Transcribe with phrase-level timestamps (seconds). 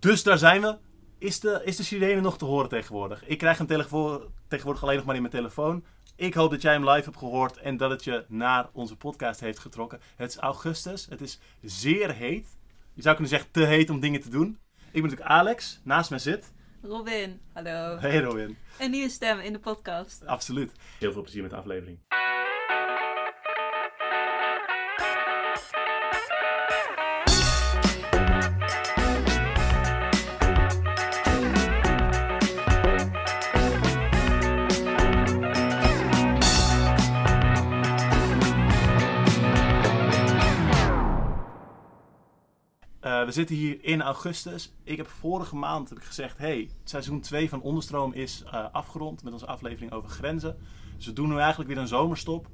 [0.00, 0.76] Dus daar zijn we.
[1.18, 3.26] Is de, is de sirene nog te horen tegenwoordig?
[3.26, 5.84] Ik krijg hem tegenwoordig alleen nog maar in mijn telefoon.
[6.16, 9.40] Ik hoop dat jij hem live hebt gehoord en dat het je naar onze podcast
[9.40, 10.00] heeft getrokken.
[10.16, 11.06] Het is augustus.
[11.10, 12.58] Het is zeer heet.
[12.94, 14.58] Je zou kunnen zeggen te heet om dingen te doen.
[14.74, 15.80] Ik ben natuurlijk Alex.
[15.84, 16.52] Naast mij zit...
[16.82, 17.98] Robin, hallo.
[17.98, 18.56] Hey Robin.
[18.78, 20.26] Een nieuwe stem in de podcast.
[20.26, 20.72] Absoluut.
[20.98, 21.98] Heel veel plezier met de aflevering.
[43.30, 44.74] We zitten hier in augustus.
[44.84, 49.22] Ik heb vorige maand heb ik gezegd: hey, seizoen 2 van Onderstroom is uh, afgerond
[49.22, 50.56] met onze aflevering over grenzen.
[50.96, 52.48] Dus we doen nu eigenlijk weer een zomerstop.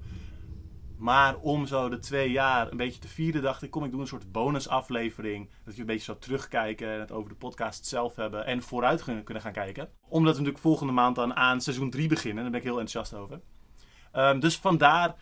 [0.96, 4.00] Maar om zo de twee jaar een beetje te vieren, dacht ik: kom ik doe
[4.00, 5.50] een soort bonusaflevering.
[5.64, 9.04] Dat je een beetje zo terugkijken en het over de podcast zelf hebben en vooruit
[9.04, 9.88] kunnen gaan kijken.
[10.08, 12.42] Omdat we natuurlijk volgende maand dan aan seizoen 3 beginnen.
[12.42, 13.40] Daar ben ik heel enthousiast over.
[14.12, 15.14] Um, dus vandaar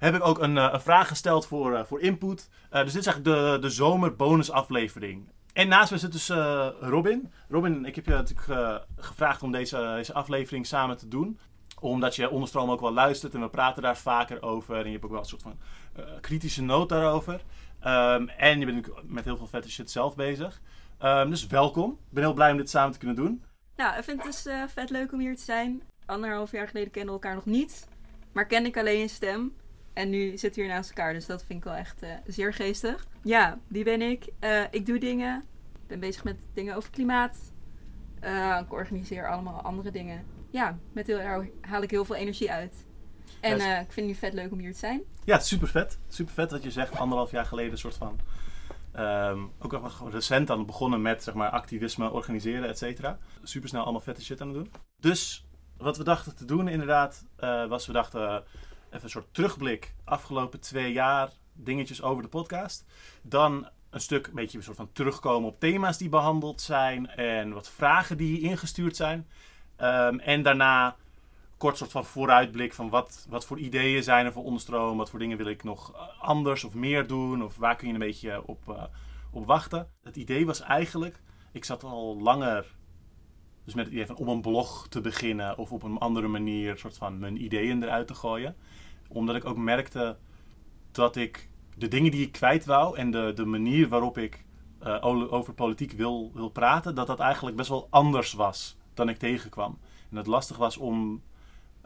[0.00, 2.48] heb ik ook een, uh, een vraag gesteld voor, uh, voor input.
[2.72, 5.28] Uh, dus dit is eigenlijk de, de zomerbonusaflevering.
[5.52, 6.28] En naast me zit dus
[6.80, 7.32] Robin.
[7.48, 11.38] Robin, ik heb je natuurlijk gevraagd om deze, aflevering samen te doen.
[11.80, 14.76] Omdat je onderstroom ook wel luistert en we praten daar vaker over.
[14.76, 15.58] En je hebt ook wel een soort van
[16.20, 17.34] kritische noot daarover.
[17.34, 20.60] Um, en je bent natuurlijk met heel veel vette shit zelf bezig.
[21.02, 21.90] Um, dus welkom.
[21.90, 23.44] Ik ben heel blij om dit samen te kunnen doen.
[23.76, 25.82] Nou, ik vind het dus vet leuk om hier te zijn.
[26.06, 27.88] Anderhalf jaar geleden kenden we elkaar nog niet.
[28.32, 29.56] Maar ken ik alleen je stem.
[30.00, 32.54] En nu zitten we hier naast elkaar, dus dat vind ik wel echt uh, zeer
[32.54, 33.06] geestig.
[33.22, 34.28] Ja, wie ben ik?
[34.40, 35.44] Uh, ik doe dingen.
[35.72, 37.52] Ik ben bezig met dingen over klimaat.
[38.24, 40.24] Uh, ik organiseer allemaal andere dingen.
[40.50, 42.86] Ja, met heel, haal ik heel veel energie uit.
[43.40, 45.02] En ja, ik vind het vet leuk om hier te zijn.
[45.24, 45.98] Ja, super vet.
[46.08, 48.20] Super vet dat je zegt anderhalf jaar geleden een soort van...
[48.98, 53.18] Um, ook nog recent dan begonnen met zeg maar, activisme, organiseren, et cetera.
[53.42, 54.72] Super snel allemaal vette shit aan het doen.
[55.00, 55.46] Dus
[55.76, 57.26] wat we dachten te doen inderdaad,
[57.68, 58.44] was we dachten
[58.90, 62.84] even een soort terugblik afgelopen twee jaar, dingetjes over de podcast.
[63.22, 67.52] Dan een stuk, een beetje een soort van terugkomen op thema's die behandeld zijn en
[67.52, 69.28] wat vragen die ingestuurd zijn.
[69.78, 70.96] Um, en daarna
[71.56, 75.18] kort soort van vooruitblik van wat, wat voor ideeën zijn er voor onderstroom, wat voor
[75.18, 78.68] dingen wil ik nog anders of meer doen of waar kun je een beetje op,
[78.68, 78.82] uh,
[79.30, 79.88] op wachten.
[80.02, 81.20] Het idee was eigenlijk,
[81.52, 82.66] ik zat al langer
[83.64, 86.78] dus met het idee van om een blog te beginnen of op een andere manier
[86.78, 88.56] soort van mijn ideeën eruit te gooien.
[89.08, 90.16] Omdat ik ook merkte
[90.92, 94.44] dat ik de dingen die ik kwijt wou en de, de manier waarop ik
[94.82, 99.16] uh, over politiek wil, wil praten, dat dat eigenlijk best wel anders was dan ik
[99.16, 99.78] tegenkwam.
[99.80, 101.22] En dat het lastig was om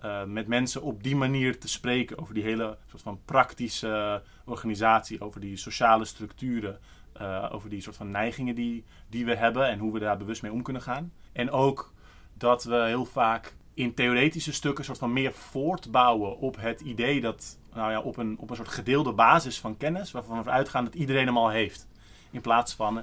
[0.04, 5.20] uh, met mensen op die manier te spreken over die hele soort van praktische organisatie,
[5.20, 6.78] over die sociale structuren,
[7.20, 10.42] uh, over die soort van neigingen die, die we hebben en hoe we daar bewust
[10.42, 11.12] mee om kunnen gaan.
[11.32, 11.92] En ook
[12.34, 17.58] dat we heel vaak in theoretische stukken soort van meer voortbouwen op het idee dat,
[17.74, 20.94] nou ja, op een, op een soort gedeelde basis van kennis, waarvan we uitgaan dat
[20.94, 21.88] iedereen hem al heeft.
[22.30, 23.03] In plaats van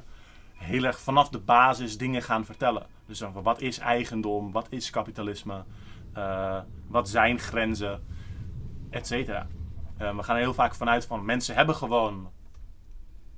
[0.53, 2.85] heel erg vanaf de basis dingen gaan vertellen.
[3.05, 5.63] Dus van wat is eigendom, wat is kapitalisme,
[6.17, 8.03] uh, wat zijn grenzen,
[8.89, 9.47] et cetera.
[10.01, 12.31] Uh, we gaan er heel vaak vanuit van mensen hebben gewoon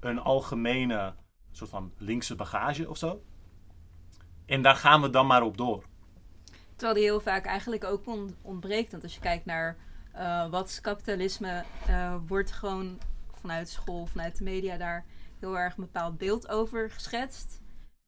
[0.03, 1.14] een algemene
[1.52, 3.24] soort van linkse bagage of zo.
[4.46, 5.84] En daar gaan we dan maar op door.
[6.75, 8.03] Terwijl die heel vaak eigenlijk ook
[8.42, 8.92] ontbreekt.
[8.92, 9.78] Want als je kijkt naar
[10.16, 13.00] uh, wat is kapitalisme, uh, wordt gewoon
[13.31, 15.06] vanuit school, vanuit de media daar
[15.40, 17.62] heel erg een bepaald beeld over geschetst.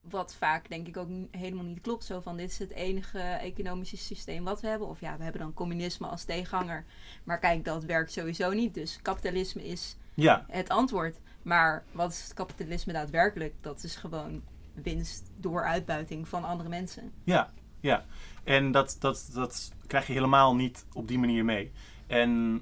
[0.10, 2.04] Wat vaak denk ik ook helemaal niet klopt.
[2.04, 4.88] Zo van dit is het enige economische systeem wat we hebben.
[4.88, 6.86] Of ja, we hebben dan communisme als tegenhanger.
[7.24, 8.74] Maar kijk, dat werkt sowieso niet.
[8.74, 10.46] Dus kapitalisme is ja.
[10.48, 11.20] het antwoord.
[11.46, 13.54] Maar wat is het kapitalisme daadwerkelijk?
[13.62, 14.42] Dat is gewoon
[14.74, 17.12] winst door uitbuiting van andere mensen.
[17.24, 18.06] Ja, ja.
[18.44, 21.72] En dat, dat, dat krijg je helemaal niet op die manier mee.
[22.08, 22.62] En,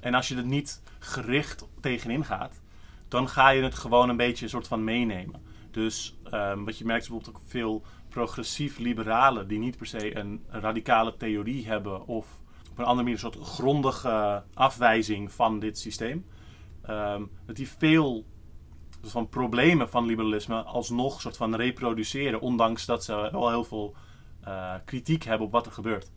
[0.00, 2.60] en als je er niet gericht tegenin gaat,
[3.08, 5.42] dan ga je het gewoon een beetje een soort van meenemen.
[5.70, 10.44] Dus um, wat je merkt bijvoorbeeld ook veel progressief liberalen die niet per se een
[10.48, 12.26] radicale theorie hebben of
[12.70, 16.24] op een andere manier een soort grondige afwijzing van dit systeem.
[16.90, 18.24] Um, dat die veel
[19.00, 23.94] dus van problemen van liberalisme alsnog soort van reproduceren, ondanks dat ze wel heel veel
[24.44, 26.10] uh, kritiek hebben op wat er gebeurt.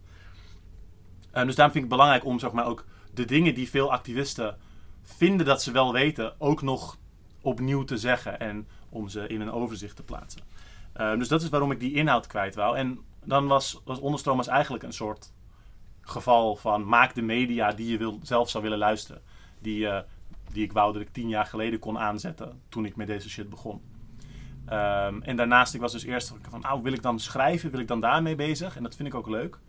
[1.34, 3.92] Um, dus daarom vind ik het belangrijk om zeg maar, ook de dingen die veel
[3.92, 4.58] activisten
[5.02, 6.98] vinden dat ze wel weten, ook nog
[7.42, 10.42] opnieuw te zeggen en om ze in een overzicht te plaatsen.
[10.98, 12.78] Um, dus dat is waarom ik die inhoud kwijt wou.
[12.78, 15.34] En dan was, was Onderstroom was eigenlijk een soort
[16.02, 19.22] geval van maak de media die je wil, zelf zou willen luisteren.
[19.60, 20.00] Die, uh,
[20.51, 23.50] die ik wou dat ik tien jaar geleden kon aanzetten toen ik met deze shit
[23.50, 23.81] begon.
[24.66, 27.72] Ehm, en daarnaast, ik was dus eerst van, nou, wil ik dan schrijven?
[27.72, 28.75] Wil ik dan daarmee bezig?
[28.78, 29.60] En dat vind ik ook leuk.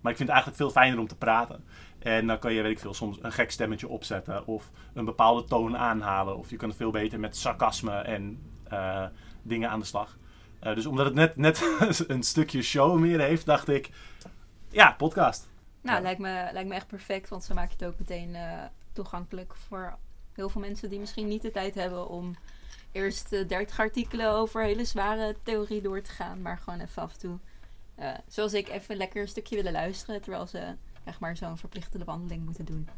[0.00, 1.64] Maar ik vind het eigenlijk veel fijner om te praten.
[1.98, 4.46] En dan kan je, weet ik veel, soms een gek stemmetje opzetten.
[4.46, 6.36] Of een bepaalde toon aanhalen.
[6.36, 9.06] Of je kan veel beter met sarcasme en eh,
[9.42, 10.18] dingen aan de slag.
[10.60, 11.76] Eh, dus omdat het net, net
[12.08, 13.90] een stukje show meer heeft, dacht ik,
[14.68, 15.48] ja, podcast.
[15.82, 18.62] Nou, lijkt, me, lijkt me echt perfect, want zo maak je het ook meteen eh,
[18.92, 19.98] toegankelijk voor
[20.32, 22.34] heel veel mensen die misschien niet de tijd hebben om
[22.92, 27.12] eerst eh, 30 artikelen over hele zware theorie door te gaan, maar gewoon even af
[27.12, 27.38] en toe,
[27.94, 32.04] eh, zoals ik, even lekker een stukje willen luisteren, terwijl ze echt maar zo'n verplichte
[32.04, 32.88] wandeling moeten doen.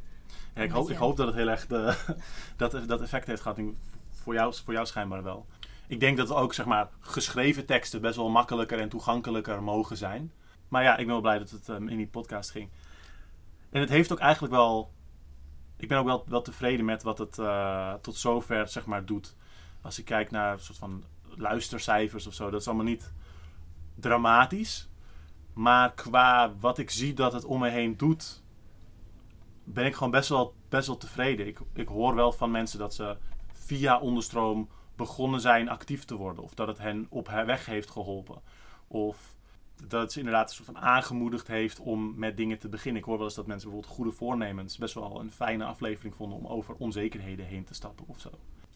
[0.54, 1.96] Ja, ik, hoop, ik hoop dat het heel erg de,
[2.56, 3.58] dat, dat effect heeft gehad.
[4.10, 5.46] Voor jou, voor jou schijnbaar wel.
[5.86, 10.32] Ik denk dat ook zeg maar, geschreven teksten best wel makkelijker en toegankelijker mogen zijn.
[10.68, 12.68] Maar ja, ik ben wel blij dat het ehm, in die podcast ging.
[13.70, 14.90] En het heeft ook eigenlijk wel.
[15.82, 19.36] Ik ben ook wel, wel tevreden met wat het eh, tot zover zeg maar, doet.
[19.80, 21.04] Als ik kijk naar soort van
[21.36, 23.12] luistercijfers of zo, dat is allemaal niet
[23.94, 24.88] dramatisch.
[25.52, 28.42] Maar qua wat ik zie dat het om me heen doet,
[29.64, 31.46] ben ik gewoon best wel, best wel tevreden.
[31.46, 33.16] Ik, ik hoor wel van mensen dat ze
[33.52, 36.44] via onderstroom begonnen zijn actief te worden.
[36.44, 38.42] Of dat het hen op weg heeft geholpen.
[38.86, 39.34] Of
[39.88, 43.00] dat ze inderdaad een soort van aangemoedigd heeft om met dingen te beginnen.
[43.00, 46.38] Ik hoor wel eens dat mensen bijvoorbeeld goede voornemens best wel een fijne aflevering vonden
[46.38, 48.30] om over onzekerheden heen te stappen of zo.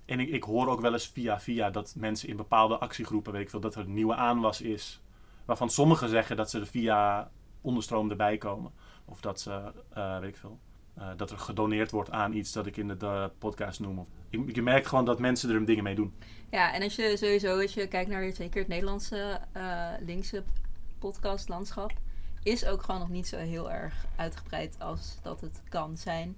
[0.05, 3.43] En ik, ik hoor ook wel eens via via dat mensen in bepaalde actiegroepen, weet
[3.43, 5.01] ik veel, dat er een nieuwe aanwas is.
[5.45, 8.73] Waarvan sommigen zeggen dat ze er via onderstroom erbij komen.
[9.05, 10.59] Of dat ze, eh, weet ik veel,
[10.95, 14.07] eh, dat er gedoneerd wordt aan iets dat ik in de, podcast noem.
[14.29, 16.15] Je, je merkt gewoon dat mensen er dingen mee doen.
[16.51, 20.43] Ja, en als je sowieso, als je kijkt naar zeker het Nederlandse eh, linkse
[21.07, 21.93] podcastlandschap,
[22.43, 26.37] is ook gewoon nog niet zo heel erg uitgebreid als dat het kan zijn.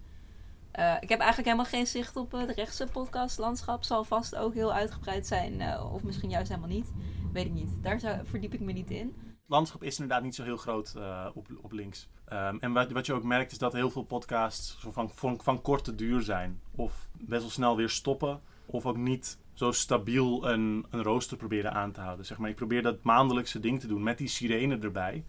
[0.71, 3.85] Eh, ik heb eigenlijk helemaal geen zicht op het rechtse podcastlandschap.
[3.85, 6.93] Zal vast ook heel uitgebreid zijn, eh, of misschien juist helemaal niet.
[7.33, 7.83] Weet ik niet.
[7.83, 9.15] Daar verdiep ik me niet in.
[9.25, 12.09] Het landschap is inderdaad niet zo heel groot eh, op, op links.
[12.25, 15.63] Ehm, en wat, wat je ook merkt is dat heel veel podcasts van, van, van
[15.63, 16.61] korte duur zijn.
[16.77, 18.41] Of best wel snel weer stoppen.
[18.67, 22.27] Of ook niet zo stabiel een, een rooster proberen aan te houden.
[22.27, 25.25] Zeg maar, ik probeer dat maandelijkse ding te doen met die sirene erbij.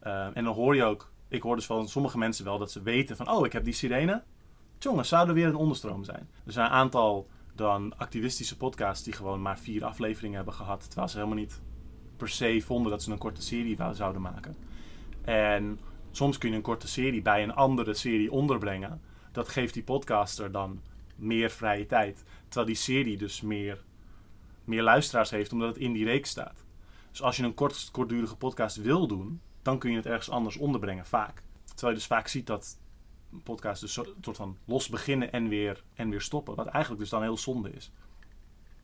[0.00, 2.82] Ehm, en dan hoor je ook, ik hoor dus van sommige mensen wel dat ze
[2.82, 3.30] weten van...
[3.30, 4.22] Oh, ik heb die sirene.
[4.78, 6.28] Jongens, zou er weer een onderstroom zijn?
[6.46, 10.86] Er zijn een aantal dan activistische podcasts die gewoon maar vier afleveringen hebben gehad.
[10.86, 11.60] Terwijl ze helemaal niet
[12.16, 14.56] per se vonden dat ze een korte serie zouden maken.
[15.24, 15.78] En
[16.10, 19.00] soms kun je een korte serie bij een andere serie onderbrengen.
[19.32, 20.80] Dat geeft die podcaster dan
[21.18, 22.24] meer vrije tijd.
[22.48, 23.84] Terwijl die serie dus meer,
[24.64, 26.64] meer luisteraars heeft omdat het in die reeks staat.
[27.10, 30.56] Dus als je een kort, kortdurige podcast wil doen, dan kun je het ergens anders
[30.56, 31.42] onderbrengen, vaak.
[31.64, 32.78] Terwijl je dus vaak ziet dat
[33.42, 36.54] podcasts dus een soort van los beginnen en weer, en weer stoppen.
[36.54, 37.92] Wat eigenlijk dus dan heel zonde is.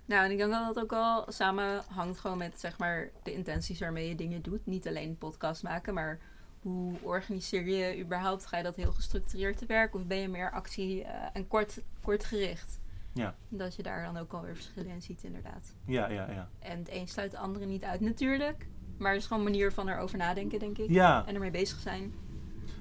[0.06, 3.81] Nou, en ik denk dat dat ook wel samenhangt gewoon met zeg maar de intenties
[3.81, 4.66] waarmee je dingen doet.
[4.66, 6.19] Niet alleen podcast maken, maar
[6.61, 8.46] hoe organiseer je überhaupt?
[8.46, 11.82] Ga je dat heel gestructureerd te werk of ben je meer actie eh, en kort,
[12.02, 12.81] kort gericht?
[13.14, 13.34] Ja.
[13.49, 15.75] Dat je daar dan ook alweer verschillen in ziet, inderdaad.
[15.87, 16.49] Ja, ja, ja.
[16.58, 18.69] En het een sluit de andere niet uit, natuurlijk.
[18.99, 20.90] Maar het is gewoon een manier van erover nadenken, denk ik.
[20.90, 22.14] Ja, En ermee bezig zijn.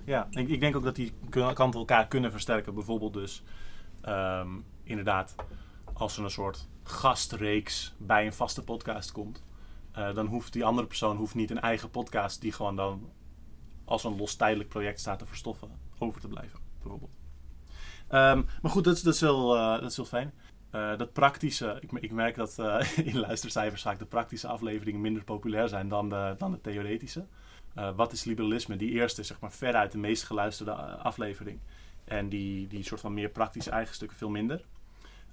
[0.05, 1.13] Ja, ik, ik denk ook dat die
[1.53, 2.73] kanten elkaar kunnen versterken.
[2.73, 3.43] Bijvoorbeeld dus,
[4.01, 4.49] ehm,
[4.83, 5.35] inderdaad,
[5.93, 9.43] als er een soort gastreeks bij een vaste podcast komt,
[9.91, 13.09] eh, dan hoeft die andere persoon hoeft niet een eigen podcast die gewoon dan
[13.85, 17.22] als een los tijdelijk project staat te verstoffen, over te blijven, bijvoorbeeld.
[18.13, 20.33] Ehm, maar goed, dat is, heel, eh, dat is heel fijn.
[20.71, 25.23] Eh, dat praktische, ik, ik merk dat eh, in luistercijfers vaak de praktische afleveringen minder
[25.23, 27.25] populair zijn dan de, dan de theoretische.
[27.95, 28.75] Wat is liberalisme?
[28.75, 31.59] Die eerste is zeg maar veruit de meest geluisterde aflevering.
[32.05, 34.61] En die, die soort van meer praktische eigen stukken veel minder.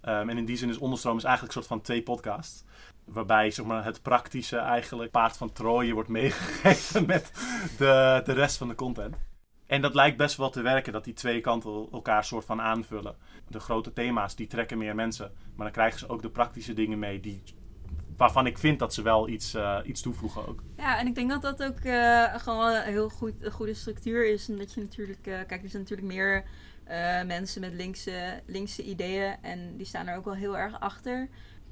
[0.00, 2.64] Ehm, en in die zin is Onderstroom is eigenlijk een soort van twee podcasts.
[3.04, 7.32] Waarbij zeg maar, het praktische eigenlijk paard van Troje wordt meegegeven met
[7.78, 9.16] de, de rest van de content.
[9.70, 13.16] En dat lijkt best wel te werken, dat die twee kanten elkaar soort van aanvullen.
[13.48, 15.32] De grote thema's, die trekken meer mensen.
[15.54, 17.42] Maar dan krijgen ze ook de praktische dingen mee, die,
[18.16, 20.62] waarvan ik vind dat ze wel iets, eh, iets toevoegen ook.
[20.76, 24.32] Ja, en ik denk dat dat ook eh, gewoon een heel goed, een goede structuur
[24.32, 24.48] is.
[24.48, 26.44] Omdat je natuurlijk, eh, kijk, er zijn natuurlijk meer
[27.26, 31.28] mensen met linkse, linkse ideeën en die staan er ook wel heel erg achter.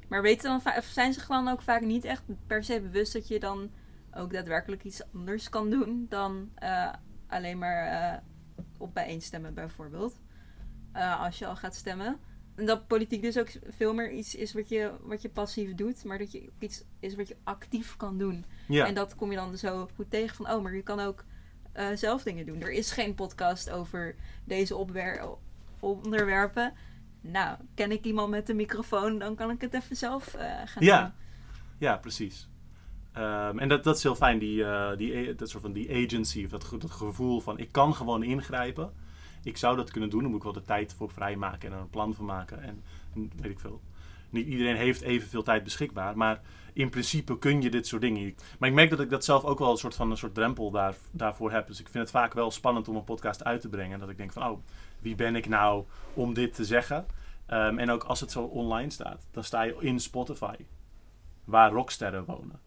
[0.09, 3.29] Maar weten dan, of zijn zich dan ook vaak niet echt per se bewust dat
[3.29, 3.71] je dan
[4.15, 6.51] ook daadwerkelijk iets anders kan doen dan
[7.29, 8.19] alleen maar eh,
[8.79, 10.21] op bijeenstemmen bijvoorbeeld.
[10.93, 12.17] Eh, als je al gaat stemmen.
[12.55, 16.05] En dat politiek dus ook veel meer iets is wat je, wat je passief doet,
[16.05, 18.45] maar dat je iets is wat je actief kan doen.
[18.69, 21.25] Ja, En dat kom je dan zo goed tegen van, oh, maar je kan ook
[21.73, 22.61] eh, zelf dingen doen.
[22.63, 24.77] Er is geen podcast over deze
[25.81, 26.73] onderwerpen.
[27.21, 31.03] Nou, ken ik iemand met een microfoon, dan kan ik het even zelf gaan Ja.
[31.03, 31.13] doen.
[31.79, 32.49] Ja, precies.
[33.13, 36.45] Ehm, en dat, dat is heel fijn, die, eh, die, dat soort van die agency,
[36.45, 38.93] of dat, dat gevoel van ik kan gewoon ingrijpen.
[39.43, 41.81] Ik zou dat kunnen doen, dan moet ik wel de tijd voor vrijmaken en er
[41.81, 42.63] een plan van maken.
[42.63, 43.81] En weet ik veel.
[44.31, 46.41] Niet iedereen heeft evenveel tijd beschikbaar, maar
[46.73, 48.35] in principe kun je dit soort dingen.
[48.59, 50.71] Maar ik merk dat ik dat zelf ook wel een soort van een soort drempel
[50.71, 51.67] daar, daarvoor heb.
[51.67, 53.99] Dus ik vind het vaak wel spannend om een podcast uit te brengen.
[53.99, 54.59] Dat ik denk van, oh,
[54.99, 55.85] wie ben ik nou
[56.15, 57.07] om dit te zeggen?
[57.47, 60.55] Ehm, en ook als het zo online staat, dan sta je in Spotify,
[61.45, 62.61] waar rocksterren wonen.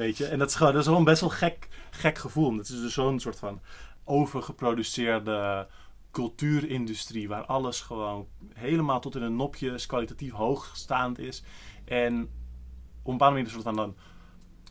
[0.00, 0.26] Weet je?
[0.26, 2.56] En dat is gewoon, dat best wel gek, gek gevoel.
[2.56, 3.60] Het is dus zo'n soort van
[4.04, 5.66] overgeproduceerde
[6.10, 11.42] cultuurindustrie, waar alles gewoon helemaal tot in een nopje kwalitatief hoogstaand is.
[11.84, 13.96] En op een bepaalde manier een soort van dan,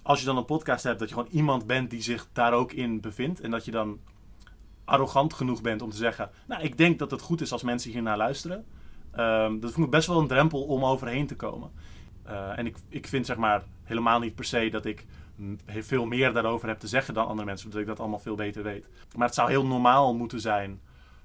[0.02, 2.72] als je dan een podcast hebt, dat je gewoon iemand bent die zich daar ook
[2.72, 3.42] in bevindt.
[3.42, 4.00] En dat je dan
[4.86, 7.92] arrogant genoeg bent om te zeggen, nou, ik denk dat het goed is als mensen
[7.92, 8.66] hier naar luisteren.
[9.12, 11.72] Ehm, dat vond ik best wel een drempel om overheen te komen.
[12.28, 15.06] Uh, en ik, ik vind zeg maar helemaal niet per se dat ik
[15.66, 18.64] veel meer daarover heb te zeggen dan andere mensen, omdat ik dat allemaal veel beter
[18.64, 18.88] weet.
[19.16, 20.82] Maar het zou heel normaal moeten zijn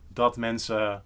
[0.08, 1.04] dat mensen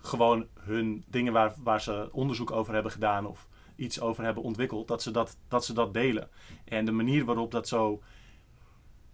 [0.00, 4.88] gewoon hun dingen waar, waar ze onderzoek over hebben gedaan of iets over hebben ontwikkeld,
[4.88, 6.28] dat ze dat, dat ze dat delen.
[6.64, 8.02] En de manier waarop dat zo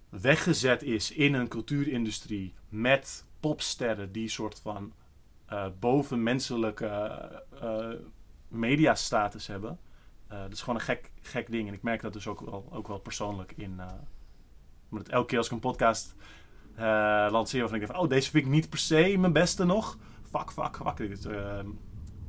[0.08, 4.92] weggezet is in een cultuurindustrie met popsterren die soort van
[5.52, 7.30] uh, bovenmenselijke
[7.62, 7.88] uh,
[8.48, 9.78] mediastatus hebben.
[10.32, 11.68] Uh, dat is gewoon een gek, gek ding.
[11.68, 13.74] En ik merk dat dus ook wel, ook wel persoonlijk in.
[13.78, 13.86] Uh,
[14.90, 16.14] omdat elke keer als ik een podcast
[16.74, 16.78] uh,
[17.30, 19.98] lanceer waarvan ik denk van, oh, deze vind ik niet per se mijn beste nog.
[20.22, 20.96] Fuck, fuck, fuck.
[20.96, 21.20] Dus,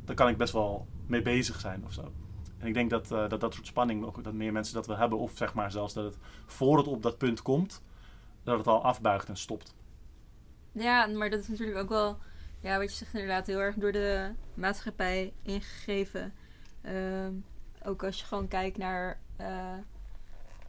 [0.06, 2.12] daar kan ik best wel mee bezig zijn of zo.
[2.58, 5.20] En ik denk dat, dat dat soort spanning, ook dat meer mensen dat wel hebben.
[5.20, 7.84] Of zeg maar zelfs dat het voor het op dat punt komt,
[8.44, 9.76] dat het al afbuigt en stopt.
[10.72, 12.18] Ja, maar dat is natuurlijk ook wel,
[12.60, 16.34] ja, wat je zegt inderdaad, heel erg door de maatschappij ingegeven.
[16.86, 17.28] Uh,
[17.86, 19.48] ook als je gewoon kijkt naar uh,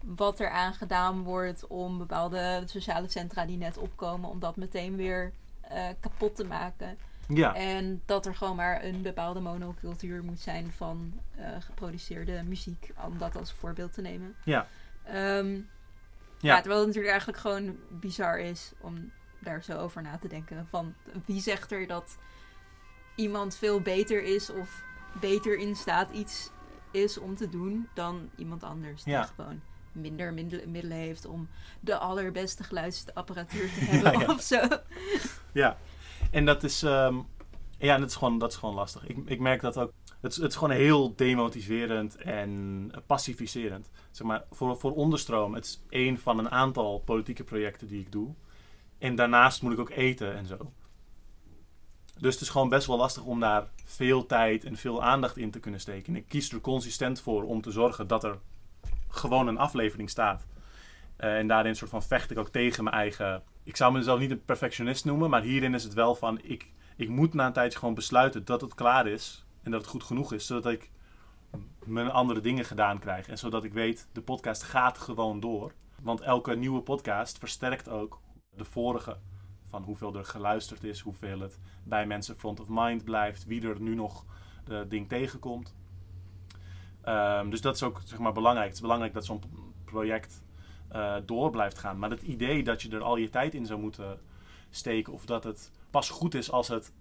[0.01, 4.97] wat er aan gedaan wordt om bepaalde sociale centra die net opkomen, om dat meteen
[4.97, 5.33] weer
[5.73, 6.99] uh, kapot te maken.
[7.29, 7.55] Ja.
[7.55, 13.19] En dat er gewoon maar een bepaalde monocultuur moet zijn van uh, geproduceerde muziek, om
[13.19, 14.35] dat als voorbeeld te nemen.
[14.45, 14.67] Ja.
[15.39, 15.69] Um,
[16.39, 16.55] ja.
[16.55, 16.61] ja.
[16.61, 20.67] terwijl het natuurlijk eigenlijk gewoon bizar is om daar zo over na te denken.
[20.71, 20.95] Van
[21.25, 22.19] wie zegt er dat
[23.15, 24.83] iemand veel beter is of
[25.21, 26.51] beter in staat iets
[26.95, 29.03] is om te doen dan iemand anders.
[29.03, 29.61] Die gewoon
[29.93, 30.35] minder
[30.67, 31.49] middelen, heeft om
[31.81, 34.27] de allerbeste geluidsapparatuur te hebben Ja, ja.
[34.35, 34.61] of zo.
[35.53, 35.79] Ja,
[36.31, 37.17] en dat is, ehm,
[37.79, 39.07] ja, dat is, gewoon, dat is gewoon lastig.
[39.07, 39.93] Ik, ik merk dat ook.
[40.21, 43.91] Het is, het is gewoon heel demotiverend en pacificerend.
[44.11, 48.13] Zeg maar, voor, voor onderstroom, het is één van een aantal politieke projecten die ik
[48.13, 48.35] doe.
[48.99, 50.73] En daarnaast moet ik ook eten en zo.
[52.19, 55.51] Dus het is gewoon best wel lastig om daar veel tijd en veel aandacht in
[55.51, 56.15] te kunnen steken.
[56.15, 58.39] En ik kies er consistent voor om te zorgen dat er
[59.09, 60.47] gewoon een aflevering staat.
[61.19, 63.43] Uh, en daarin soort van vecht ik ook tegen mijn eigen.
[63.63, 67.09] Ik zou mezelf niet een perfectionist noemen, maar hierin is het wel van ik, ik
[67.09, 70.33] moet na een tijdje gewoon besluiten dat het klaar is en dat het goed genoeg
[70.33, 70.91] is, zodat ik
[71.85, 75.73] mijn andere dingen gedaan krijg en zodat ik weet de podcast gaat gewoon door.
[76.03, 78.21] Want elke nieuwe podcast versterkt ook
[78.57, 79.17] de vorige
[79.75, 83.81] van hoeveel er geluisterd is, hoeveel het bij mensen front of mind blijft, wie er
[83.81, 84.25] nu nog
[84.65, 85.75] de ding tegenkomt.
[87.09, 88.67] Um, dus dat is ook zeg maar belangrijk.
[88.67, 89.43] Het is belangrijk dat zo'n
[89.85, 90.43] project
[90.93, 91.99] uh, door blijft gaan.
[91.99, 94.21] Maar het idee dat je er al je tijd in zou moeten
[94.71, 96.93] steken, of dat het pas goed is als het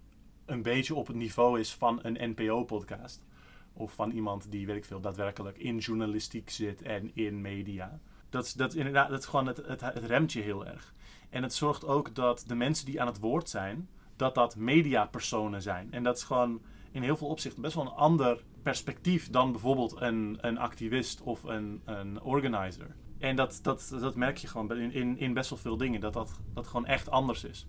[0.46, 3.26] een beetje op het niveau is van een NPO-podcast.
[3.74, 8.00] Of van iemand die, weet ik veel, daadwerkelijk in journalistiek zit en in media.
[8.30, 10.94] Dat is, dat inderdaad dat is gewoon het, het, het heel erg.
[11.34, 15.62] En het zorgt ook dat de mensen die aan het woord zijn, dat dat mediapersonen
[15.62, 15.92] zijn.
[15.92, 16.62] En dat is gewoon
[16.92, 21.44] in heel veel opzichten best wel een ander perspectief dan bijvoorbeeld een, een activist of
[21.44, 22.96] een, een organizer.
[23.20, 26.14] En dat, dat, dat merk je gewoon in, in, in best wel veel dingen, dat
[26.14, 27.68] dat, dat gewoon echt anders is.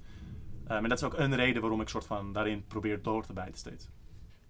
[0.65, 3.33] Um, en dat is ook een reden waarom ik soort van daarin probeer door te
[3.33, 3.89] bijten steeds.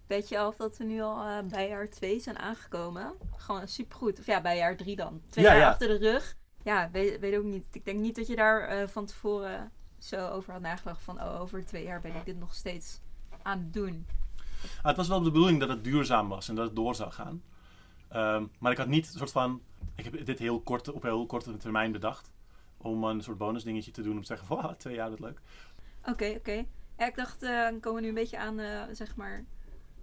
[0.07, 3.13] Weet je al dat we nu al uh, bij jaar 2 zijn aangekomen?
[3.37, 4.19] Gewoon supergoed.
[4.19, 5.21] Of ja, bij jaar 3 dan.
[5.29, 5.69] Twee Ja, jaar ja.
[5.71, 6.37] achter de rug.
[6.65, 7.67] Ja, weet, weet ook niet.
[7.73, 11.23] Ik denk niet dat je daar uh, van tevoren zo over had nagedacht van...
[11.23, 13.01] oh, over twee jaar ben ik dit nog steeds
[13.43, 14.07] aan het doen.
[14.77, 17.11] Ah, het was wel de bedoeling dat het duurzaam was en dat het door zou
[17.11, 17.43] gaan.
[18.15, 19.63] Um, maar ik had niet een soort van...
[19.95, 22.31] Ik heb dit heel kort, op heel korte termijn bedacht.
[22.77, 24.61] Om een soort bonusdingetje te doen om te zeggen van...
[24.63, 25.41] Wow, twee jaar, dat leuk.
[26.01, 26.39] Oké, okay, oké.
[26.39, 26.69] Okay.
[26.99, 29.45] Ja, ik dacht, uh, we komen nu een beetje aan, uh, zeg maar...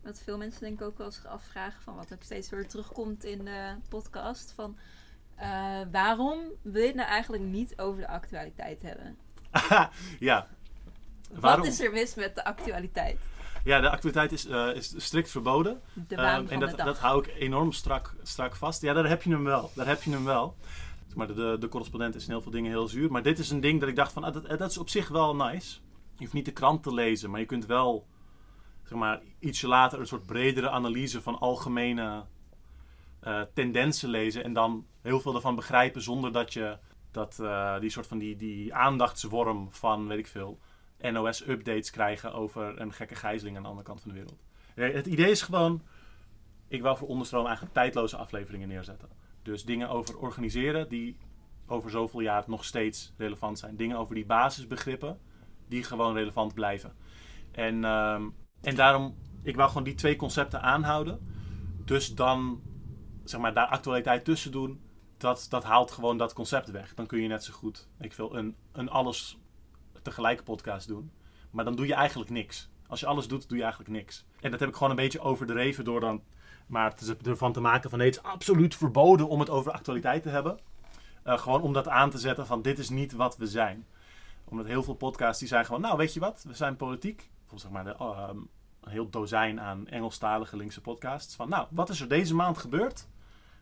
[0.01, 3.23] Dat veel mensen denk ik ook wel zich afvragen van wat ook steeds weer terugkomt
[3.23, 4.51] in de podcast.
[4.51, 4.77] Van
[5.41, 5.47] uh,
[5.91, 9.17] waarom wil je het nou eigenlijk niet over de actualiteit hebben?
[10.19, 10.47] ja.
[11.31, 11.59] Waarom?
[11.59, 13.17] Wat is er mis met de actualiteit?
[13.63, 15.81] Ja, de actualiteit is, eh, is strikt verboden.
[15.93, 16.85] De waan en dat, de dag.
[16.85, 18.81] dat hou ik enorm strak, strak vast.
[18.81, 19.71] Ja, daar heb je hem wel.
[19.75, 20.55] Daar heb je hem wel.
[21.15, 23.11] Maar de, de, de correspondent is in heel veel dingen heel zuur.
[23.11, 25.07] Maar dit is een ding dat ik dacht van, ah, dat, dat is op zich
[25.07, 25.79] wel nice.
[26.15, 28.07] Je hoeft niet de krant te lezen, maar je kunt wel,
[28.83, 32.25] zeg maar, ietsje later een soort bredere analyse van algemene
[33.19, 34.43] eh, tendensen lezen.
[34.43, 36.77] En dan heel veel ervan begrijpen zonder dat je
[37.11, 40.59] dat, eh, die soort van die, die aandachtsworm van, weet ik veel,
[41.01, 44.43] NOS-updates krijgen over een gekke gijzeling aan de andere kant van de wereld.
[44.73, 45.81] Het idee is gewoon,
[46.67, 49.09] ik wou voor onderstroom eigenlijk tijdloze afleveringen neerzetten.
[49.43, 51.17] Dus dingen over organiseren die
[51.67, 53.75] over zoveel jaar nog steeds relevant zijn.
[53.75, 55.19] Dingen over die basisbegrippen
[55.67, 56.93] die gewoon relevant blijven.
[57.51, 58.29] En, ehm,
[58.61, 61.19] en daarom, ik wou gewoon die twee concepten aanhouden.
[61.85, 62.61] Dus dan,
[63.23, 64.81] zeg maar, daar actualiteit tussen doen.
[65.21, 66.93] Dat, dat haalt gewoon dat concept weg.
[66.93, 69.37] Dan kun je net zo goed, ik wil een, een alles
[70.01, 71.11] tegelijk podcast doen.
[71.51, 72.69] Maar dan doe je eigenlijk niks.
[72.87, 74.25] Als je alles doet, doe je eigenlijk niks.
[74.39, 76.21] En dat heb ik gewoon een beetje overdreven door dan
[76.67, 80.29] maar ervan te maken van nee, het is absoluut verboden om het over actualiteit te
[80.29, 80.59] hebben.
[81.23, 83.87] Eh, gewoon om dat aan te zetten van dit is niet wat we zijn.
[84.43, 87.17] Omdat heel veel podcasts die zijn gewoon, nou weet je wat, we zijn politiek.
[87.17, 88.37] Bijvoorbeeld zeg maar de, ehm,
[88.81, 91.35] een heel dozijn aan Engelstalige linkse podcasts.
[91.35, 93.07] Van nou, wat is er deze maand gebeurd?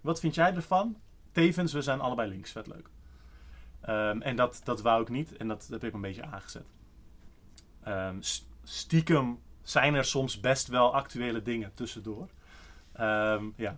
[0.01, 0.97] Wat vind jij ervan?
[1.31, 2.89] Tevens, we zijn allebei links, vet leuk.
[3.81, 6.65] Ehm, en dat, dat wou ik niet en dat, dat heb ik een beetje aangezet.
[7.83, 8.17] Ehm,
[8.63, 12.29] stiekem zijn er soms best wel actuele dingen tussendoor.
[12.93, 13.75] Ehm, ja.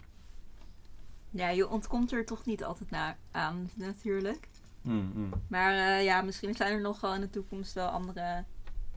[1.29, 4.49] Ja, je ontkomt er toch niet altijd naar aan, natuurlijk.
[4.81, 5.33] Mm, mm.
[5.47, 8.45] Maar eh, ja, misschien zijn er nog wel in de toekomst wel andere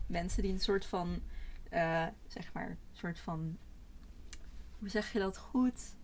[0.06, 1.23] mensen die een soort van,
[1.70, 3.58] eh, zeg maar, een soort van,
[4.78, 5.96] hoe zeg je dat goed?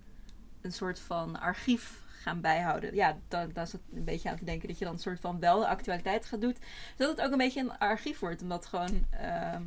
[0.61, 2.95] Een soort van archief gaan bijhouden.
[2.95, 5.21] Ja, daar, daar is het een beetje aan te denken dat je dan een soort
[5.21, 6.57] van wel de actualiteit gaat doen.
[6.99, 9.63] Zodat het ook een beetje een archief wordt, omdat gewoon ehm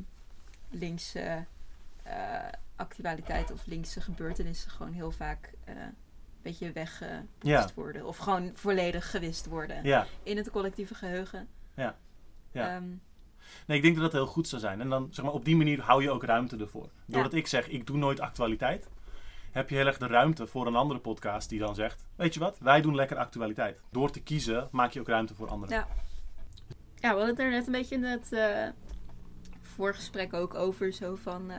[0.74, 1.45] linkse
[2.03, 2.13] eh,
[2.75, 5.95] actualiteit of linkse gebeurtenissen gewoon heel vaak eh, een
[6.41, 7.68] beetje weggepust Ja.
[7.75, 8.05] worden.
[8.05, 10.05] Of gewoon volledig gewist worden ja.
[10.24, 11.48] in het collectieve geheugen.
[11.75, 11.96] Ja.
[12.51, 12.75] Ja.
[12.75, 12.83] Ehm,
[13.68, 14.81] Nee, ik denk dat dat heel goed zou zijn.
[14.81, 16.89] En dan, zeg maar, op die manier hou je ook ruimte ervoor.
[17.05, 18.87] Doordat ik zeg, ik doe nooit actualiteit,
[19.53, 22.39] heb je heel erg de ruimte voor een andere podcast die dan zegt, weet je
[22.39, 23.81] wat, wij doen lekker actualiteit.
[23.92, 25.75] Door te kiezen maak je ook ruimte voor anderen.
[25.75, 25.87] Ja.
[26.96, 28.68] ja, we hadden het er net een beetje in het eh,
[29.61, 30.94] voorgesprek ook over.
[30.94, 31.57] Zo van, eh,